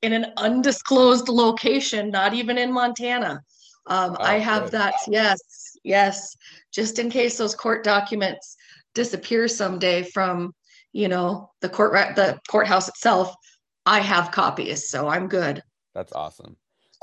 [0.03, 3.43] in an undisclosed location, not even in Montana.
[3.87, 4.73] Um, I have good.
[4.73, 5.41] that, yes,
[5.85, 6.37] yes,
[6.73, 8.57] just in case those court documents
[8.95, 10.55] disappear someday from,
[10.93, 13.35] you know, the court, the courthouse itself.
[13.87, 15.63] I have copies, so I'm good.
[15.95, 16.57] That's awesome.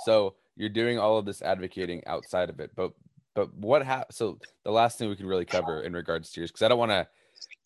[0.05, 2.91] So you're doing all of this advocating outside of it, but
[3.35, 6.51] but what hap So the last thing we can really cover in regards to yours,
[6.51, 7.07] because I don't want to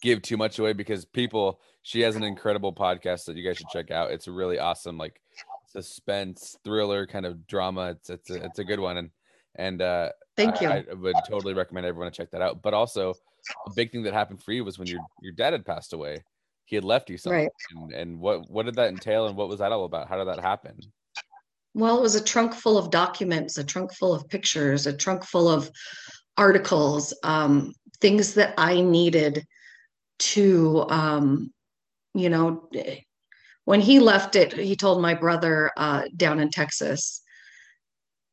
[0.02, 3.70] give too much away, because people, she has an incredible podcast that you guys should
[3.70, 4.12] check out.
[4.12, 5.22] It's a really awesome, like
[5.68, 7.92] suspense thriller kind of drama.
[7.92, 9.10] It's it's a, it's a good one, and
[9.56, 10.86] and uh, Thank I, you.
[10.92, 12.62] I would totally recommend everyone to check that out.
[12.62, 13.14] But also,
[13.68, 16.24] a big thing that happened for you was when your your dad had passed away.
[16.66, 17.52] He had left you something, Right.
[17.72, 20.08] and, and what what did that entail, and what was that all about?
[20.08, 20.80] How did that happen?
[21.74, 25.24] Well, it was a trunk full of documents, a trunk full of pictures, a trunk
[25.24, 25.72] full of
[26.38, 29.46] articles, um, things that I needed
[30.20, 31.54] to, um,
[32.14, 32.70] you know,
[33.66, 37.22] when he left it, he told my brother uh, down in Texas,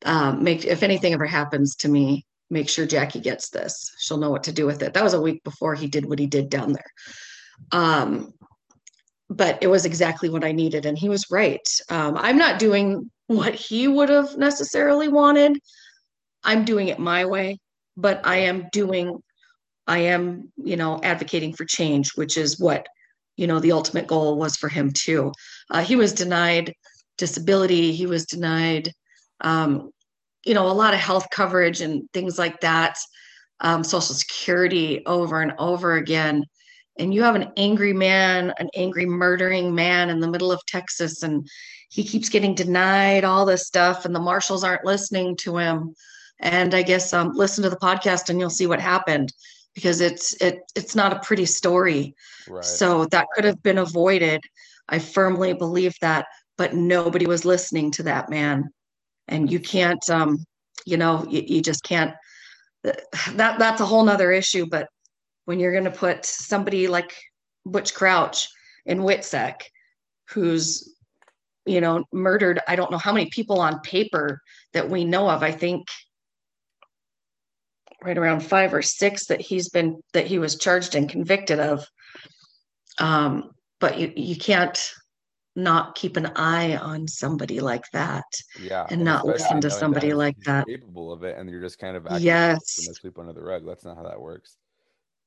[0.05, 3.93] um, make if anything ever happens to me, make sure Jackie gets this.
[3.99, 4.95] She'll know what to do with it.
[4.95, 6.93] That was a week before he did what he did down there.
[7.73, 8.33] Um,
[9.31, 11.67] but it was exactly what I needed, and he was right.
[11.91, 15.59] Um, I'm not doing what he would have necessarily wanted.
[16.43, 17.59] I'm doing it my way,
[17.97, 19.19] but I am doing,
[19.87, 22.87] I am, you know, advocating for change, which is what,
[23.39, 25.33] you know, the ultimate goal was for him too.
[25.71, 26.75] Uh, he was denied
[27.17, 27.93] disability.
[27.93, 28.93] He was denied,
[29.41, 29.91] um,
[30.45, 32.99] you know, a lot of health coverage and things like that,
[33.61, 36.45] um, Social Security over and over again.
[36.99, 41.23] And you have an angry man, an angry murdering man in the middle of Texas,
[41.23, 41.47] and
[41.91, 45.95] he keeps getting denied all this stuff, and the marshals aren't listening to him.
[46.41, 49.33] And I guess um, listen to the podcast, and you'll see what happened
[49.79, 52.13] because it's it it's not a pretty story.
[52.49, 52.65] Right.
[52.65, 54.41] So that could have been avoided.
[54.89, 58.71] I firmly believe that, but nobody was listening to that man.
[59.29, 60.45] And you can't, um,
[60.85, 62.13] you know, you, you just can't.
[62.83, 64.67] That that's a whole nother issue.
[64.69, 64.89] But
[65.45, 67.15] when you're going to put somebody like
[67.65, 68.49] Butch Crouch
[68.85, 69.61] in Witsec,
[70.31, 70.93] who's,
[71.67, 74.41] you know, murdered, I don't know how many people on paper
[74.73, 75.45] that we know of.
[75.45, 75.87] I think
[78.03, 81.85] right around five or six that he's been that he was charged and convicted of.
[82.99, 84.79] Um, but you you can't
[85.57, 88.25] not keep an eye on somebody like that.
[88.61, 90.67] yeah, and not listen to somebody like that.
[90.67, 92.79] capable of it, and you're just kind of Yes.
[92.81, 93.67] gonna sweep under the rug.
[93.67, 94.57] That's not how that works.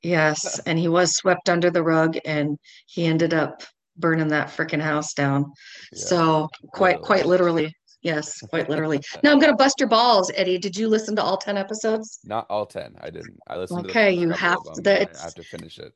[0.02, 2.58] Yes, and he was swept under the rug and
[2.88, 3.64] he ended up
[3.98, 5.52] burning that freaking house down.
[5.92, 7.74] Yeah, So quite quite literally.
[8.02, 9.00] Yes, quite literally.
[9.24, 10.58] Now I'm gonna bust your balls, Eddie.
[10.58, 12.20] Did you listen to all 10 episodes?
[12.26, 12.96] Not all ten.
[13.02, 13.40] I didn't.
[13.48, 13.86] I listened.
[13.88, 14.88] Okay, to the you have to- and
[15.18, 15.94] I have to finish it.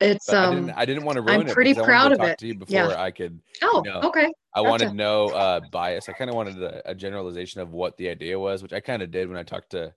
[0.00, 0.70] It's But I um didn't.
[0.78, 1.52] I didn't want to ruin it.
[1.52, 2.38] pretty I proud to of it.
[2.38, 3.02] To you before Yeah.
[3.02, 3.40] I could.
[3.62, 4.28] oh know, okay.
[4.54, 6.08] I wanted no uh, bias.
[6.08, 9.02] I kind of wanted a, a generalization of what the idea was, which I kind
[9.02, 9.92] of did when I talked to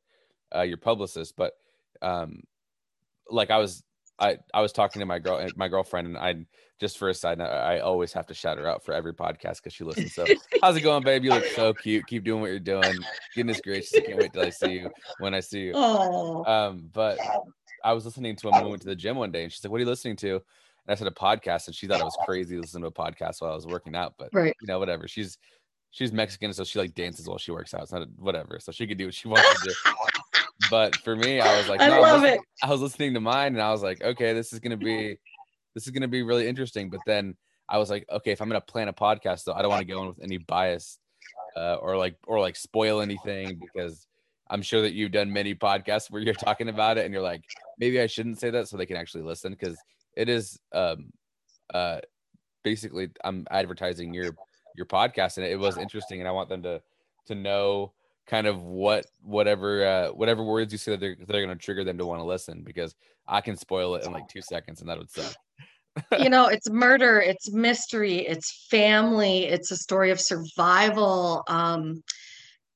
[0.55, 1.35] uh, your publicist.
[1.37, 1.53] But
[2.01, 2.41] um,
[3.29, 3.83] like I was,
[4.21, 6.45] I I was talking to my girl, my girlfriend, and I
[6.79, 9.57] just for a side note, I always have to shout her out for every podcast
[9.57, 10.13] because she listens.
[10.13, 10.25] So
[10.61, 11.23] how's it going, babe?
[11.23, 12.05] You look so cute.
[12.07, 12.97] Keep doing what you're doing.
[13.35, 15.75] Goodness gracious, I can't wait till I see you when I see you.
[15.75, 17.19] Um, but
[17.83, 19.63] I was listening to him when we went to the gym one day, and she's
[19.63, 22.05] like, "What are you listening to?" And I said a podcast, and she thought I
[22.05, 24.13] was crazy listening to a podcast while I was working out.
[24.17, 24.55] But right.
[24.61, 25.07] you know, whatever.
[25.07, 25.37] She's
[25.89, 27.83] she's Mexican, so she like dances while she works out.
[27.83, 29.91] It's not a, whatever, so she could do what she wants to do.
[30.71, 32.41] But for me, I was like, I no, love listen- it.
[32.63, 35.19] I was listening to mine, and I was like, okay, this is gonna be,
[35.75, 36.89] this is gonna be really interesting.
[36.89, 37.35] But then
[37.69, 39.93] I was like, okay, if I'm gonna plan a podcast, though, I don't want to
[39.93, 40.97] go in with any bias,
[41.55, 44.07] uh, or like or like spoil anything because
[44.49, 47.43] I'm sure that you've done many podcasts where you're talking about it, and you're like,
[47.77, 49.77] maybe I shouldn't say that so they can actually listen because
[50.17, 51.11] it is, um,
[51.73, 51.99] uh,
[52.63, 54.35] basically I'm advertising your
[54.75, 56.81] your podcast, and it was interesting, and I want them to
[57.27, 57.93] to know
[58.31, 61.97] kind of what whatever uh whatever words you say that they're they're gonna trigger them
[61.97, 62.95] to want to listen because
[63.27, 65.35] I can spoil it in like two seconds and that would suck.
[66.17, 71.43] you know, it's murder, it's mystery, it's family, it's a story of survival.
[71.47, 72.03] Um,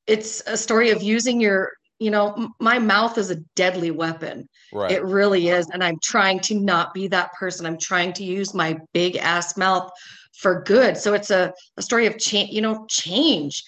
[0.07, 4.47] it's a story of using your, you know, my mouth is a deadly weapon.
[4.73, 4.91] Right.
[4.91, 5.69] It really is.
[5.71, 7.65] And I'm trying to not be that person.
[7.65, 9.89] I'm trying to use my big ass mouth
[10.37, 10.97] for good.
[10.97, 13.63] So it's a, a story of change, you know, change.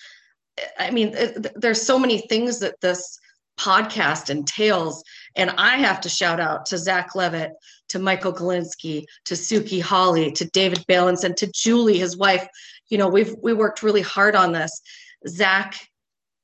[0.79, 3.19] I mean, it- there's so many things that this
[3.59, 5.03] podcast entails.
[5.35, 7.51] And I have to shout out to Zach Levitt,
[7.89, 12.47] to Michael Galinsky, to Suki Hawley, to David Balance, and to Julie, his wife.
[12.89, 14.81] You know, we've we worked really hard on this.
[15.27, 15.79] Zach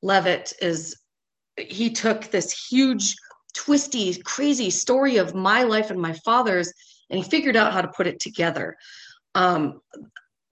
[0.01, 0.95] Levitt is
[1.57, 3.15] he took this huge,
[3.53, 6.73] twisty, crazy story of my life and my father's,
[7.09, 8.75] and he figured out how to put it together.
[9.35, 9.81] Um,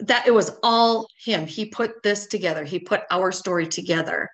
[0.02, 1.45] that it was all him.
[1.45, 2.64] He put this together.
[2.64, 4.30] He put our story together.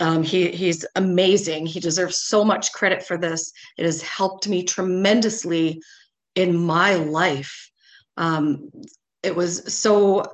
[0.00, 1.66] Um, he he's amazing.
[1.66, 3.52] He deserves so much credit for this.
[3.76, 5.82] It has helped me tremendously
[6.34, 7.70] in my life.
[8.16, 8.70] Um,
[9.22, 10.24] it was so.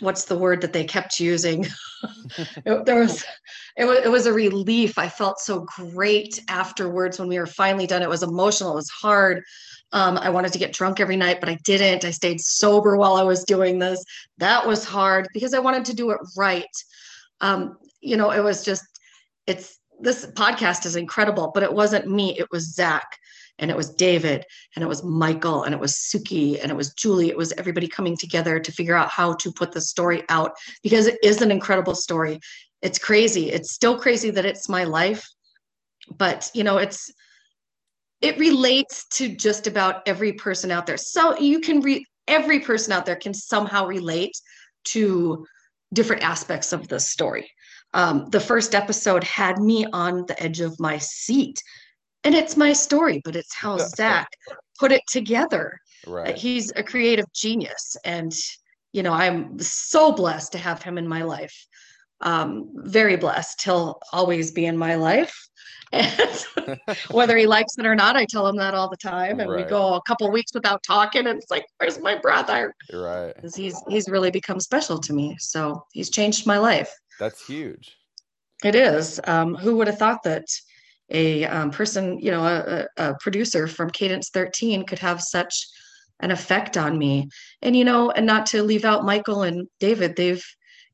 [0.00, 1.66] What's the word that they kept using?
[2.66, 3.24] it, there was,
[3.78, 4.98] it was, it was a relief.
[4.98, 8.02] I felt so great afterwards when we were finally done.
[8.02, 8.72] It was emotional.
[8.72, 9.42] It was hard.
[9.92, 12.04] Um, I wanted to get drunk every night, but I didn't.
[12.04, 14.02] I stayed sober while I was doing this.
[14.38, 16.64] That was hard because I wanted to do it right.
[17.40, 18.84] Um, you know, it was just,
[19.46, 22.38] it's this podcast is incredible, but it wasn't me.
[22.38, 23.06] It was Zach
[23.58, 26.94] and it was David and it was Michael and it was Suki and it was
[26.94, 27.28] Julie.
[27.28, 31.06] It was everybody coming together to figure out how to put the story out because
[31.06, 32.40] it is an incredible story.
[32.80, 33.50] It's crazy.
[33.50, 35.26] It's still crazy that it's my life,
[36.16, 37.12] but you know, it's,
[38.20, 40.96] it relates to just about every person out there.
[40.96, 44.32] So you can read every person out there can somehow relate
[44.84, 45.46] to
[45.92, 47.50] different aspects of the story.
[47.92, 51.60] Um, the first episode had me on the edge of my seat,
[52.22, 54.28] and it's my story, but it's how Zach
[54.78, 55.78] put it together.
[56.06, 56.36] right.
[56.36, 58.32] He's a creative genius, and
[58.92, 61.66] you know I'm so blessed to have him in my life.
[62.20, 63.62] Um, very blessed.
[63.62, 65.34] He'll always be in my life.
[65.92, 69.40] And whether he likes it or not, I tell him that all the time.
[69.40, 73.34] And we go a couple weeks without talking, and it's like, "Where's my brother?" right.
[73.40, 75.36] 'Cause he's he's really become special to me.
[75.40, 76.92] So he's changed my life.
[77.18, 77.96] That's huge.
[78.64, 79.20] It is.
[79.24, 80.44] Um, who would have thought that
[81.10, 85.66] a um, person, you know, a, a a producer from Cadence 13 could have such
[86.20, 87.28] an effect on me?
[87.62, 90.44] And, you know, and not to leave out Michael and David, they've,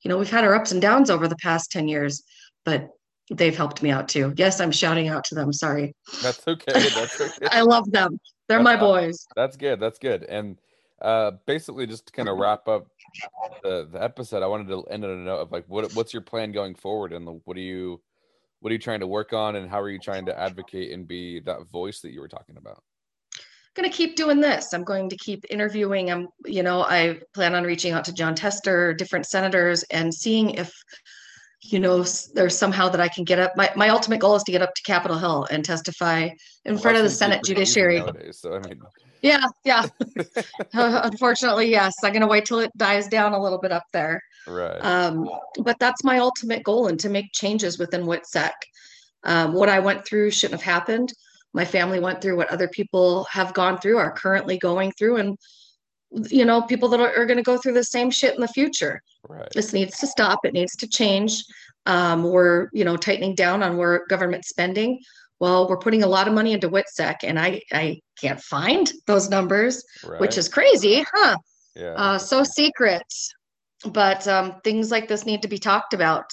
[0.02, 2.22] you know, we've had our ups and downs over the past 10 years,
[2.64, 2.88] but
[3.30, 4.32] they've helped me out too.
[4.36, 5.52] Yes, I'm shouting out to them.
[5.52, 5.94] Sorry.
[6.22, 6.72] That's okay.
[6.72, 7.46] That's okay.
[7.50, 8.18] I love them.
[8.48, 9.26] They're my That's aw- boys.
[9.34, 9.80] That's good.
[9.80, 10.24] That's good.
[10.24, 10.58] And
[11.02, 12.86] uh basically just to kind of wrap up
[13.62, 16.22] the the episode, I wanted to end on a note of like what what's your
[16.22, 18.00] plan going forward and the, what are you
[18.60, 21.06] what are you trying to work on and how are you trying to advocate and
[21.06, 22.82] be that voice that you were talking about?
[23.76, 24.72] going to keep doing this.
[24.72, 26.10] I'm going to keep interviewing.
[26.10, 30.50] I'm, you know, I plan on reaching out to Jon Tester, different senators, and seeing
[30.50, 30.72] if,
[31.72, 32.04] you know,
[32.34, 33.56] there's somehow that I can get up.
[33.56, 36.28] My, my ultimate goal is to get up to Capitol Hill and testify
[36.64, 37.98] in front of the Well, that seems to be Senate Judiciary.
[38.00, 38.80] nowadays, so I mean
[39.22, 39.86] Yeah, yeah.
[40.72, 41.94] Unfortunately, yes.
[42.02, 44.22] I'm going to wait till it dies down a little bit up there.
[44.46, 44.78] right.
[44.84, 45.28] Um,
[45.60, 48.52] but that's my ultimate goal and to make changes within WITSEC.
[49.24, 51.12] Um, what I went through shouldn't have happened.
[51.52, 55.38] My family went through what other people have gone through, are currently going through, and
[56.30, 58.48] you know, people that are, are going to go through the same shit in the
[58.48, 59.02] future.
[59.28, 59.48] right.
[59.54, 60.40] This needs to stop.
[60.44, 61.44] It needs to change.
[61.86, 65.00] Um, we're, you know, tightening down on where government spending.
[65.38, 69.28] Well, we're putting a lot of money into WITSEC, and I I can't find those
[69.28, 70.20] numbers, Right.
[70.20, 71.36] which is crazy, huh?
[71.74, 71.92] yeah.
[71.92, 73.02] uh, so secret.
[73.84, 76.24] But um, things like this need to be talked about.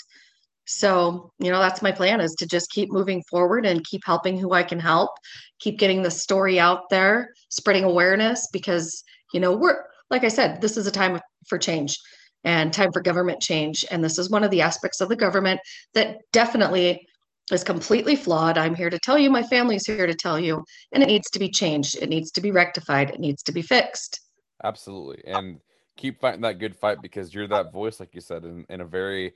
[0.66, 4.40] So, you know, that's my plan is to just keep moving forward and keep helping
[4.40, 5.12] who I can help,
[5.60, 9.04] keep getting the story out there, spreading awareness because,
[9.34, 11.98] you know, we're, like I said, this is a time for change
[12.44, 13.86] and time for government change.
[13.92, 15.60] And this is one of the aspects of the government
[15.94, 17.06] that definitely
[17.52, 18.58] is completely flawed.
[18.58, 21.40] I'm here to tell you, my family's here to tell you, and it needs to
[21.40, 21.98] be changed.
[22.02, 23.10] It needs to be rectified.
[23.10, 24.22] It needs to be fixed.
[24.64, 25.22] Absolutely.
[25.26, 25.60] And
[25.98, 28.86] keep fighting that good fight because you're that voice, like you said, in, in a
[28.86, 29.34] very,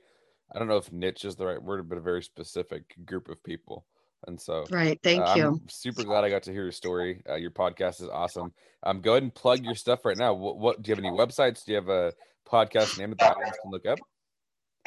[0.54, 3.42] I don't know if niche is the right word, but a very specific group of
[3.42, 3.84] people.
[4.26, 4.98] And so, Right.
[5.02, 5.46] Thank uh, you.
[5.48, 7.22] I'm super glad I got to hear your story.
[7.28, 8.52] Uh, your podcast is awesome.
[8.82, 10.34] Um, go ahead and plug your stuff right now.
[10.34, 11.64] What, what do you have any websites?
[11.64, 12.12] Do you have a
[12.50, 13.98] podcast name that the audience can look up?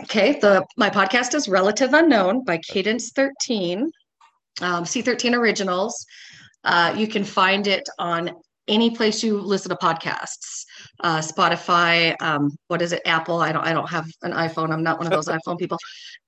[0.03, 3.89] Okay, the my podcast is Relative Unknown by Cadence 13,
[4.61, 6.05] um, C13 Originals.
[6.63, 8.31] Uh, you can find it on
[8.67, 10.65] any place you listen to podcasts,
[11.01, 12.15] uh, Spotify.
[12.21, 13.01] Um, what is it?
[13.05, 13.39] Apple.
[13.41, 13.65] I don't.
[13.65, 14.71] I don't have an iPhone.
[14.71, 15.77] I'm not one of those iPhone people.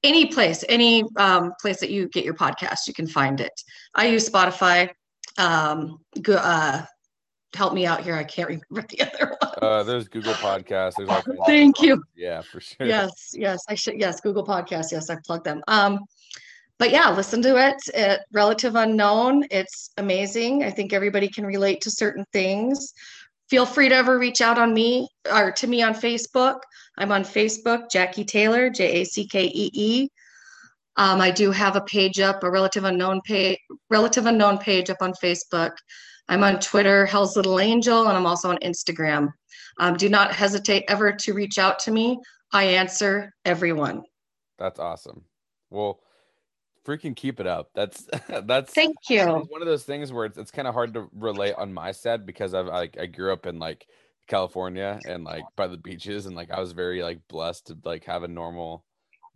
[0.04, 3.54] Any place, any um, place that you get your podcast, you can find it.
[3.96, 4.90] I use Spotify.
[5.38, 6.86] Um, go, uh,
[7.56, 8.16] help me out here.
[8.16, 9.52] I can't remember the other one.
[9.62, 10.96] Uh, there's Google Podcasts.
[10.98, 12.04] There's of Thank you.
[12.16, 12.88] Yeah, for sure.
[12.88, 16.00] yes yes i should yes google podcast yes i plugged them um
[16.84, 17.78] but yeah listen to it.
[17.94, 20.66] It relative unknown it's amazing.
[20.66, 22.92] I think everybody can relate to certain things.
[23.50, 26.60] Feel free to ever reach out on me or to me on facebook.
[26.98, 30.10] I'm on facebook jackie taylor j-a-c-k-e-e
[30.98, 33.60] um, i do have a page up a relative unknown page
[33.90, 35.72] relative unknown page up on facebook.
[36.28, 39.30] I'm on twitter hell's little angel and i'm also on instagram.
[39.80, 42.20] Um, do not hesitate ever to reach out to me.
[42.52, 44.04] I answer everyone.
[44.60, 45.24] That's awesome.
[45.70, 46.02] Well,
[46.86, 47.72] freaking keep it up.
[47.74, 48.08] That's
[48.44, 49.48] that's Thank you.
[49.50, 52.26] one of those things where it's, it's kind of hard to relate on my side
[52.26, 53.88] because I've like I grew up in like
[54.28, 58.06] California and like by the beaches and like I was very like blessed to like
[58.06, 58.86] have a normal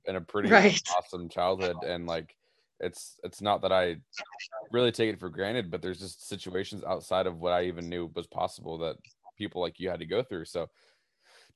[0.07, 0.81] and a pretty Right.
[0.97, 2.35] awesome childhood and like
[2.79, 3.97] it's it's not that I
[4.71, 8.09] really take it for granted but there's just situations outside of what I even knew
[8.15, 8.97] was possible that
[9.37, 10.67] people like you had to go through so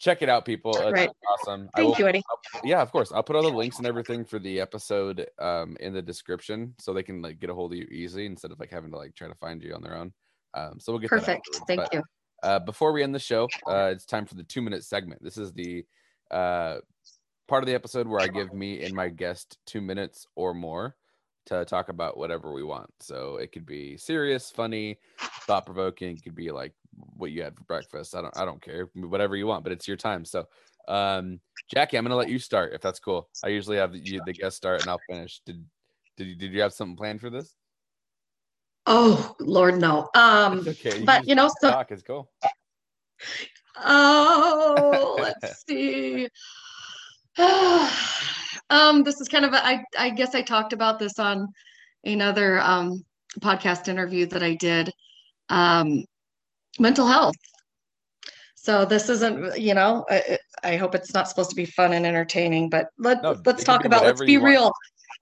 [0.02, 1.10] check it out people it's Right.
[1.30, 2.24] awesome I will Thank you, Eddie.
[2.64, 3.12] yeah, of course.
[3.12, 6.92] I'll put all the links and everything for the episode um in the description so
[6.92, 9.14] they can like get a hold of you easy instead of like having to like
[9.16, 10.12] try to find you on their own.
[10.56, 11.48] Um so we'll get Perfect.
[11.68, 12.04] Thank But, you.
[12.44, 15.24] Uh before we end the show, uh it's time for the 2 minute segment.
[15.24, 15.86] This is the
[16.32, 16.78] uh
[17.48, 20.96] part of the episode where I give me and my guest 2 minutes or more
[21.48, 22.90] to talk about whatever we want.
[23.00, 24.98] So it could be serious, funny,
[25.48, 26.74] thought provoking, it could be like
[27.16, 28.16] what you had for breakfast.
[28.16, 28.90] I don't I don't care.
[28.96, 30.26] Whatever you want, but it's your time.
[30.26, 30.48] So
[30.88, 31.40] um
[31.74, 33.30] Jackie, I'm gonna let you start if that's cool.
[33.44, 35.42] I usually have the, you, the guest start and I'll finish.
[35.46, 35.64] Did
[36.18, 37.56] did you did you have something planned for this?
[38.86, 40.10] Oh Lord, no.
[40.16, 40.98] Um, It's okay.
[40.98, 41.92] can but you know, so talk.
[41.92, 42.30] It's cool.
[43.78, 46.28] oh, let's see.
[48.70, 51.48] um, this is kind of a, I I guess I talked about this on
[52.04, 53.06] another um
[53.40, 54.92] podcast interview that I did.
[55.50, 56.06] Um,
[56.80, 57.36] mental health.
[58.56, 62.06] So this isn't, you know, I, I hope it's not supposed to be fun and
[62.06, 64.52] entertaining, but let no, let's talk about let's be you want.
[64.52, 64.72] real.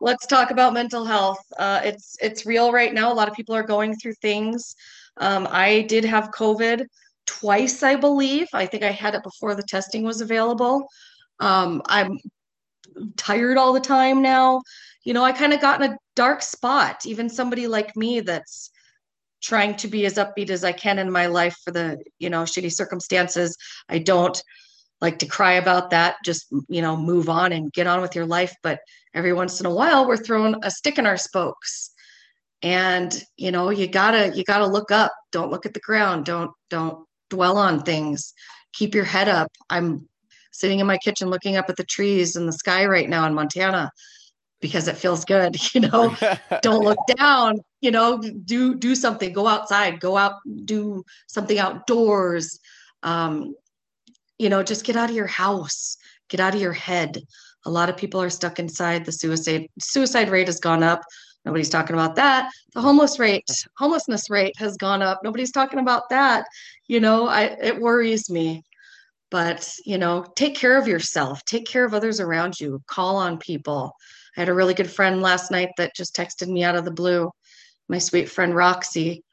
[0.02, 1.39] Let's talk about mental health.
[1.58, 3.12] Uh, it's it's real right now.
[3.12, 4.76] A lot of people are going through things.
[5.18, 6.86] Um, I did have COVID
[7.26, 8.47] twice, I believe.
[8.54, 10.89] I think I had it before the testing was available.
[11.39, 12.18] Um, I'm
[13.16, 14.62] tired all the time now.
[15.04, 17.06] You know, I kind of got in a dark spot.
[17.06, 18.72] Even somebody like me that's
[19.41, 22.43] trying to be as upbeat as I can in my life for the, you know,
[22.43, 23.55] shitty circumstances.
[23.87, 24.41] I don't
[25.01, 26.17] like to cry about that.
[26.25, 28.53] Just, you know, move on and get on with your life.
[28.63, 28.79] But
[29.13, 31.91] every once in a while, we're throwing a stick in our spokes.
[32.61, 35.13] And, you know, you gotta, you gotta look up.
[35.31, 36.25] Don't look at the ground.
[36.25, 38.33] Don't, don't dwell on things.
[38.73, 39.49] Keep your head up.
[39.69, 40.09] I'm
[40.51, 43.33] sitting in my kitchen looking up at the trees and the sky right now in
[43.33, 43.91] Montana
[44.59, 46.15] because it feels good, you know
[46.61, 52.59] don't look down you know do do something go outside go out do something outdoors.
[53.03, 53.55] Um
[54.38, 55.97] you know just get out of your house
[56.30, 57.17] get out of your head.
[57.65, 59.03] A lot of people are stuck inside.
[59.03, 61.01] The suicide suicide rate has gone up.
[61.43, 62.51] Nobody's talking about that.
[62.73, 65.19] The homeless rate homelessness rate has gone up.
[65.23, 66.45] Nobody's talking about that.
[66.88, 68.63] You know i it worries me.
[69.32, 71.43] But you know take care of yourself.
[71.45, 72.82] Take care of others around you.
[72.88, 73.93] Call on people.
[74.38, 76.91] I had a really good friend last night that just texted me out of the
[76.91, 77.32] blue.
[77.89, 79.23] My sweet friend Roxy,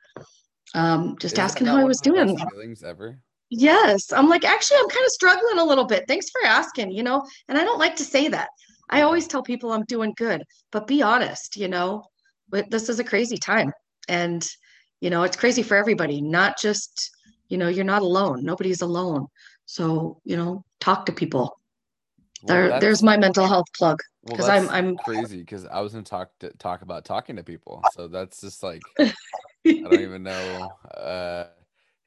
[0.74, 2.50] um, just Isn't asking how I was of the best doing.
[2.50, 3.18] Feelings ever.
[3.50, 6.04] Yes, I'm like, actually, I'm kind of struggling a little bit.
[6.08, 8.48] Thanks for asking, you know, and I don't like to say that.
[8.90, 10.42] I always tell people I'm doing good,
[10.72, 12.04] but be honest, you know,
[12.48, 13.72] but this is a crazy time.
[14.08, 14.48] And,
[15.00, 17.10] you know, it's crazy for everybody, not just,
[17.48, 18.44] you know, you're not alone.
[18.44, 19.26] Nobody's alone.
[19.66, 21.58] So, you know, talk to people.
[22.42, 24.00] Well, There, there's my mental health plug.
[24.26, 27.42] Well, 'cause I'm- I'm- crazy because I was gonna talk to talk about talking to
[27.44, 27.82] people.
[27.94, 29.12] So that's just like I
[29.64, 30.70] don't even know.
[30.96, 31.44] Uh,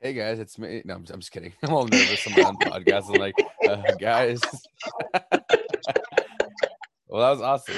[0.01, 0.81] hey guys, it's me.
[0.85, 1.53] No, I'm, I'm just kidding.
[1.63, 3.13] I'm all nervous on my own podcast.
[3.13, 3.35] I'm like,
[3.67, 4.39] uh, guys.
[7.07, 7.75] well, that was awesome.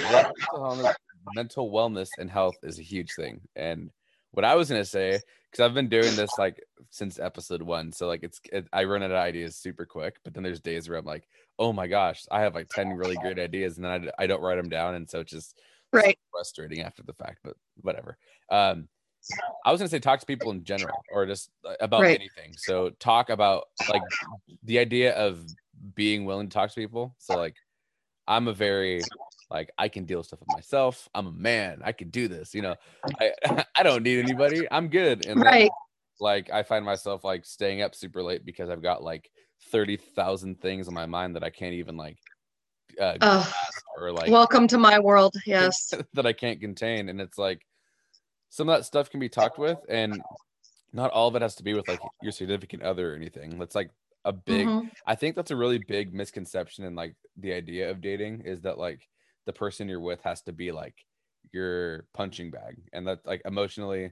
[1.36, 3.42] Mental wellness and health is a huge thing.
[3.56, 3.92] And
[4.32, 7.92] what I was gonna say, because I've been doing this like since episode one.
[7.92, 10.90] So like it's it, I run out of ideas super quick, but then there's days
[10.90, 11.28] where I'm like,
[11.60, 14.42] oh my gosh, I have like ten really great ideas, and then I, I don't
[14.42, 15.60] write them down, and so it's just
[15.94, 16.18] Right.
[16.32, 17.40] frustrating after the fact.
[17.44, 18.18] But whatever.
[18.50, 18.88] Um,
[19.64, 22.16] I was gonna say talk to people in general, or just uh, about Right.
[22.16, 22.58] anything.
[22.58, 24.04] So talk about like
[24.64, 25.46] the idea of
[25.96, 27.16] being willing to talk to people.
[27.20, 27.56] So like
[28.28, 29.06] I'm a very
[29.52, 31.10] like I can deal with stuff with myself.
[31.14, 31.82] I'm a man.
[31.84, 32.56] I can do this.
[32.56, 32.76] You know,
[33.20, 33.34] I
[33.76, 34.66] I don't need anybody.
[34.72, 35.26] I'm good.
[35.26, 35.72] And then, Right.
[36.20, 39.30] like I find myself like staying up super late because I've got like
[39.70, 42.18] thirty thousand things on my mind that I can't even like
[43.00, 43.54] uh, Oh,
[43.98, 45.36] or like welcome to my world.
[45.46, 45.94] Yes.
[46.14, 47.10] that I can't contain.
[47.10, 47.66] And it's like
[48.50, 50.22] some of that stuff can be talked with, and
[50.94, 53.58] not all of it has to be with like your significant other or anything.
[53.60, 53.92] That's like
[54.26, 54.90] a big Mhm.
[55.06, 58.78] I think that's a really big misconception in like the idea of dating is that
[58.78, 59.08] like
[59.46, 61.06] the person you're with has to be like
[61.52, 64.12] your punching bag and that's like emotionally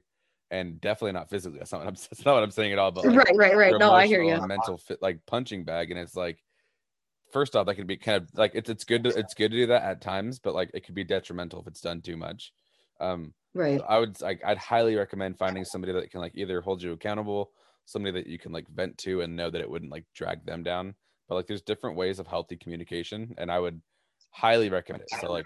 [0.52, 1.60] and definitely not physically.
[1.60, 2.92] That's not what I'm that's not what I'm saying at all.
[2.92, 3.80] But like, Right, right, right.
[3.80, 4.40] No, I hear you.
[4.42, 6.44] mental fit like punching bag and it's like
[7.32, 9.58] first off that can be kind of like it's it's good to it's good to
[9.58, 12.54] do that at times but like it could be detrimental if it's done too much
[13.00, 13.80] um Right.
[13.80, 16.92] so i would like i'd highly recommend finding somebody that can like either hold you
[16.92, 17.52] accountable
[17.86, 20.64] somebody that you can like vent to and know that it wouldn't like drag them
[20.64, 20.96] down
[21.28, 23.80] but like there's different ways of healthy communication and i would
[24.32, 25.20] highly recommend it.
[25.20, 25.46] So like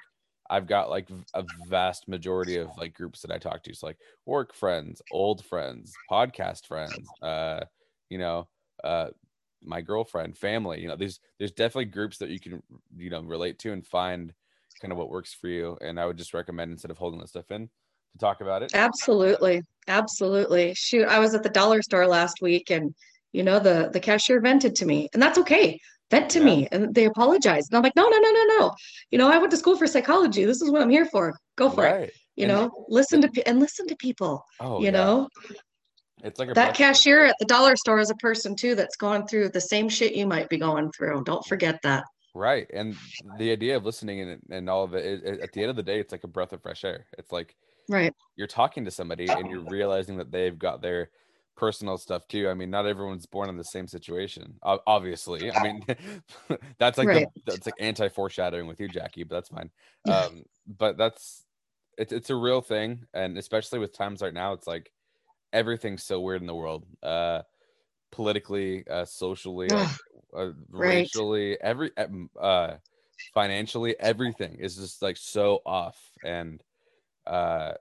[0.49, 3.73] i've got like a vast majority of like groups that i talk to.
[3.73, 7.61] So like work friends old friends podcast friends uh
[8.09, 8.47] you know
[8.83, 9.07] uh
[9.63, 12.61] my girlfriend family you know there's there's definitely groups that you can
[12.97, 14.33] you know relate to and find
[14.81, 15.77] kind of what works for you.
[15.81, 18.71] And i would just recommend instead of holding this stuff in to talk about it.
[18.73, 19.61] Absolutely.
[19.87, 20.73] Absolutely.
[20.75, 22.93] Shoot, I was at the dollar store last week and
[23.33, 25.09] you know the the cashier vented to me.
[25.13, 25.79] And that's okay.
[26.11, 26.45] Vent to Yeah.
[26.45, 26.67] me.
[26.71, 27.71] And they apologized.
[27.71, 28.71] And I'm like, "No, no, no, no, no.
[29.11, 30.45] You know, I went to school for psychology.
[30.45, 31.33] This is what I'm here for.
[31.57, 34.91] Go for it." You And- know, listen to and listen to people, oh you yeah.
[34.91, 35.29] know.
[36.23, 39.27] it's like a That cashier at the dollar store is a person too that's going
[39.27, 41.23] through the same shit you might be going through.
[41.25, 42.03] Don't forget that.
[42.35, 42.95] right and
[43.37, 45.75] the idea of listening and, and all of it, it, it- at the end of
[45.75, 47.55] the day it's like a breath of fresh air it's like
[47.87, 48.11] Right.
[48.37, 51.11] you're talking to somebody and you're realizing that they've got their
[51.55, 52.49] personal stuff too.
[52.49, 54.57] I mean, not everyone's born in the same situation.
[54.63, 55.85] Obviously, I mean,
[56.79, 57.11] that's like Right.
[57.11, 59.69] the, that's like anti foreshadowing with you, Jackie, but that's fine.
[60.07, 61.45] Um, but that's
[61.97, 64.91] it's it's a real thing, and especially with times right now, it's like
[65.53, 66.85] everything's so weird in the world.
[67.01, 67.43] Uh,
[68.11, 69.69] politically, uh, socially,
[70.37, 71.09] uh, Right.
[71.15, 71.91] racially, every
[72.39, 72.75] uh,
[73.33, 76.63] financially, everything is just like so off, and
[77.25, 77.73] uh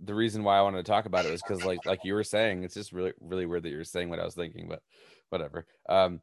[0.00, 2.24] the reason why I wanted to talk about it was because like like you were
[2.24, 4.82] saying, it's just really really weird that you're saying what I was thinking, but
[5.30, 5.66] whatever.
[5.88, 6.20] Um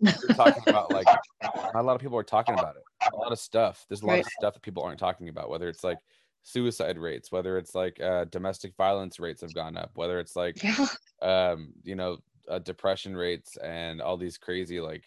[0.00, 1.06] you're talking about like
[1.72, 2.84] not a lot of people are talking about it.
[3.12, 3.84] A lot of stuff.
[3.88, 5.98] There's a lot of stuff that people aren't talking about, whether it's like
[6.42, 10.62] suicide rates, whether it's like uh domestic violence rates have gone up, whether it's like
[10.62, 10.86] Yeah.
[11.20, 12.18] um, you know,
[12.48, 15.04] uh, depression rates and all these crazy like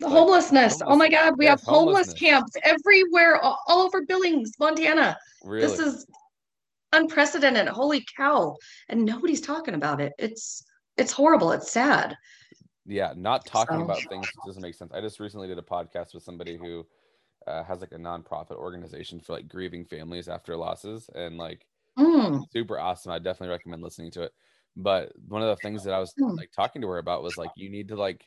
[0.00, 0.82] The Like, homelessness.
[0.86, 1.08] Oh my.
[1.08, 5.18] God, we Yes, have homeless camps everywhere, all, all over Billings, Montana.
[5.44, 6.06] really This is
[6.92, 7.68] unprecedented.
[7.68, 8.56] Holy cow.
[8.88, 10.12] And nobody's talking about it.
[10.18, 10.64] It's
[10.96, 11.52] it's horrible.
[11.52, 12.16] It's sad.
[12.86, 16.14] yeah not talking So- about things doesn't make sense i just recently did a podcast
[16.14, 16.86] with somebody who
[17.48, 21.66] uh, has like a nonprofit organization for like grieving families after losses and like
[21.98, 24.32] Mm, super awesome i definitely recommend listening to it
[24.76, 26.34] but one of the things that i was Hmm.
[26.36, 28.24] like talking to her about was like you need to like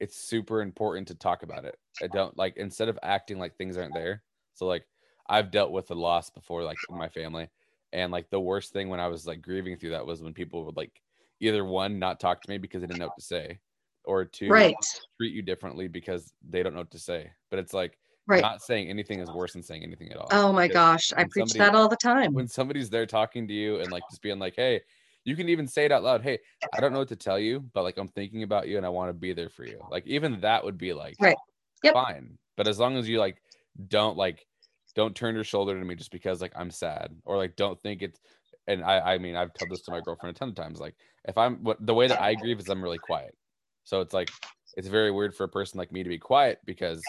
[0.00, 3.76] it's super important to talk about it i don't like instead of acting like things
[3.76, 4.22] aren't there
[4.54, 4.86] so like
[5.28, 7.48] i've dealt with a loss before like in my family
[7.94, 10.64] and like the worst thing when i was like grieving through that was when people
[10.64, 11.00] would like
[11.40, 13.58] either one not talk to me because they didn't know what to say
[14.04, 14.76] or two right.
[15.16, 18.40] treat you differently because they don't know what to say but it's like Right.
[18.40, 21.12] not saying anything is worse than saying anything at all Oh my because gosh.
[21.14, 22.32] I preach somebody- that all the time.
[22.32, 24.80] when somebody's there talking to you and like just being like, hey,
[25.24, 26.22] you can even say it out loud.
[26.22, 26.38] Hey,
[26.72, 28.88] I don't know what to tell you, but like I'm thinking about you and I
[28.88, 29.78] want to be there for you.
[29.90, 31.36] Like even that would be like Right.
[31.82, 31.92] Yep.
[31.92, 32.38] fine.
[32.56, 33.42] But as long as you like
[33.88, 34.46] don't like
[34.94, 38.02] don't turn your shoulder to me just because like I'm sad or like don't think
[38.02, 38.20] it's
[38.66, 40.80] and I I mean I've told this to my girlfriend a ton of times.
[40.80, 40.94] Like
[41.26, 43.36] if I'm what the way that I grieve is I'm really quiet.
[43.84, 44.30] So it's like
[44.76, 47.02] it's very weird for a person like me to be quiet because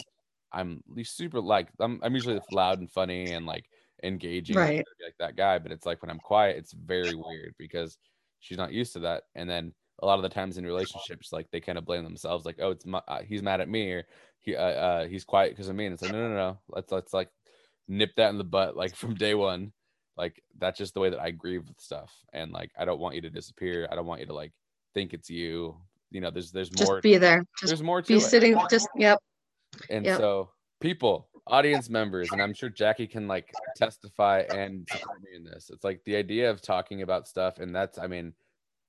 [0.51, 3.69] I'm super like I'm I'm usually loud and funny and like
[4.03, 4.85] engaging Right.
[5.03, 7.97] like that guy but it's like when i'm quiet it's very weird because
[8.39, 11.49] she's not used to that and then a lot of the times in relationships like
[11.51, 14.03] they kind of blame themselves like oh it's my, uh, he's mad at me or
[14.41, 16.91] he uh, uh he's quiet because of me and it's like no no no let's
[16.91, 17.29] let's like
[17.87, 19.71] nip that in the butt like from day one
[20.17, 23.15] like that's just the way that i grieve with stuff and like i don't want
[23.15, 24.51] you to disappear i don't want you to like
[24.93, 25.75] think it's you
[26.15, 27.45] you know there's there's Just more be there.
[27.59, 28.57] Just there's more to be it sitting.
[28.69, 29.19] Just yep.
[29.89, 30.17] and Yep.
[30.17, 35.43] so people, audience members, and I'm sure Jackie can like testify and support me in
[35.43, 35.69] this.
[35.71, 38.33] It's like the idea of talking about stuff, and that's I mean,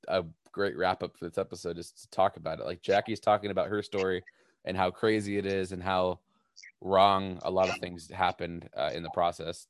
[0.07, 2.67] a great wrap up for this episode is to talk about it.
[2.67, 4.23] Like Jackie's talking about her story
[4.65, 6.21] and how crazy it is and how
[6.81, 9.67] wrong a lot of things happened uh, in the process.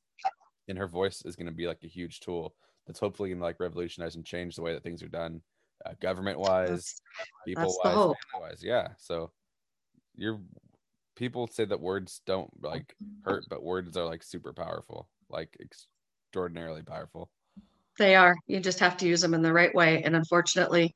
[0.67, 2.53] And her voice is going to be like a huge tool
[2.85, 5.41] that's hopefully going to like revolutionize and change the way that things are done,
[5.85, 6.95] uh, government wise,
[7.45, 8.63] people wise, wise.
[8.63, 8.89] Yeah.
[8.97, 9.31] So
[10.15, 10.39] you're
[11.15, 16.83] people say that words don't like hurt, but words are like super powerful, like extraordinarily
[16.83, 17.29] powerful.
[17.97, 18.35] They are.
[18.45, 20.03] You just have to use them in the right way.
[20.03, 20.93] And unfortunately,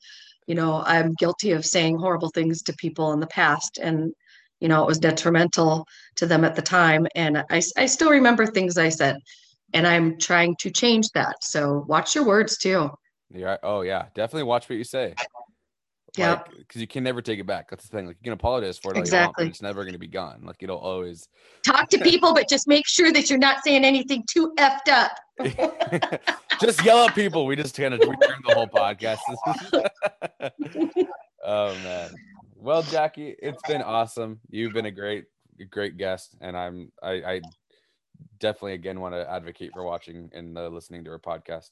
[0.47, 3.79] you know, I'm guilty of saying horrible things to people in the past.
[3.81, 4.13] And,
[4.61, 5.85] you know, it was detrimental
[6.15, 7.07] to them at the time.
[7.15, 9.17] And I, I still remember things I said.
[9.73, 11.35] And I'm trying to change that.
[11.41, 12.89] So watch your words too.
[13.33, 13.57] Yeah.
[13.63, 14.05] Oh, yeah.
[14.13, 15.15] Definitely watch what you say.
[16.17, 16.41] Yeah.
[16.57, 17.69] Because you can never take it back.
[17.69, 18.05] That's the thing.
[18.05, 18.97] Like you can apologize for it.
[18.97, 19.47] all you want, Exactly.
[19.47, 20.41] it's never going to be gone.
[20.43, 21.27] Like it'll always.
[21.65, 25.11] Talk to people, but just make sure that you're not saying anything too effed up.
[26.61, 27.45] just yell at people.
[27.45, 29.19] We just kind of we turned the whole podcast.
[31.45, 32.09] oh man.
[32.61, 34.39] Well, Jackie, it's been awesome.
[34.51, 35.25] You've been a great,
[35.71, 37.41] great guest, and I'm I, I
[38.39, 41.69] definitely again want to advocate for watching and uh, listening to our podcast.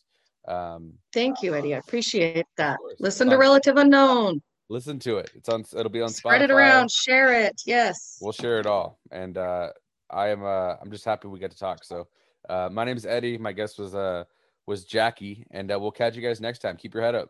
[0.47, 1.75] Um, Thank you, Eddie.
[1.75, 2.79] I appreciate that.
[2.99, 4.41] Listen to Um, Relative Unknown.
[4.69, 5.29] listen to it.
[5.35, 5.63] It's on.
[5.77, 6.89] It'll be on Spread it around.
[6.91, 7.61] Share it.
[7.67, 8.17] Yes.
[8.19, 8.97] We'll share it all.
[9.11, 9.69] And uh,
[10.09, 10.43] I am.
[10.43, 11.83] Uh, I'm just happy we get to talk.
[11.83, 12.07] So,
[12.49, 13.37] uh, my name is Eddie.
[13.37, 14.23] My guest was uh
[14.65, 16.77] was Jackie, and uh, we'll catch you guys next time.
[16.77, 17.29] Keep your head up.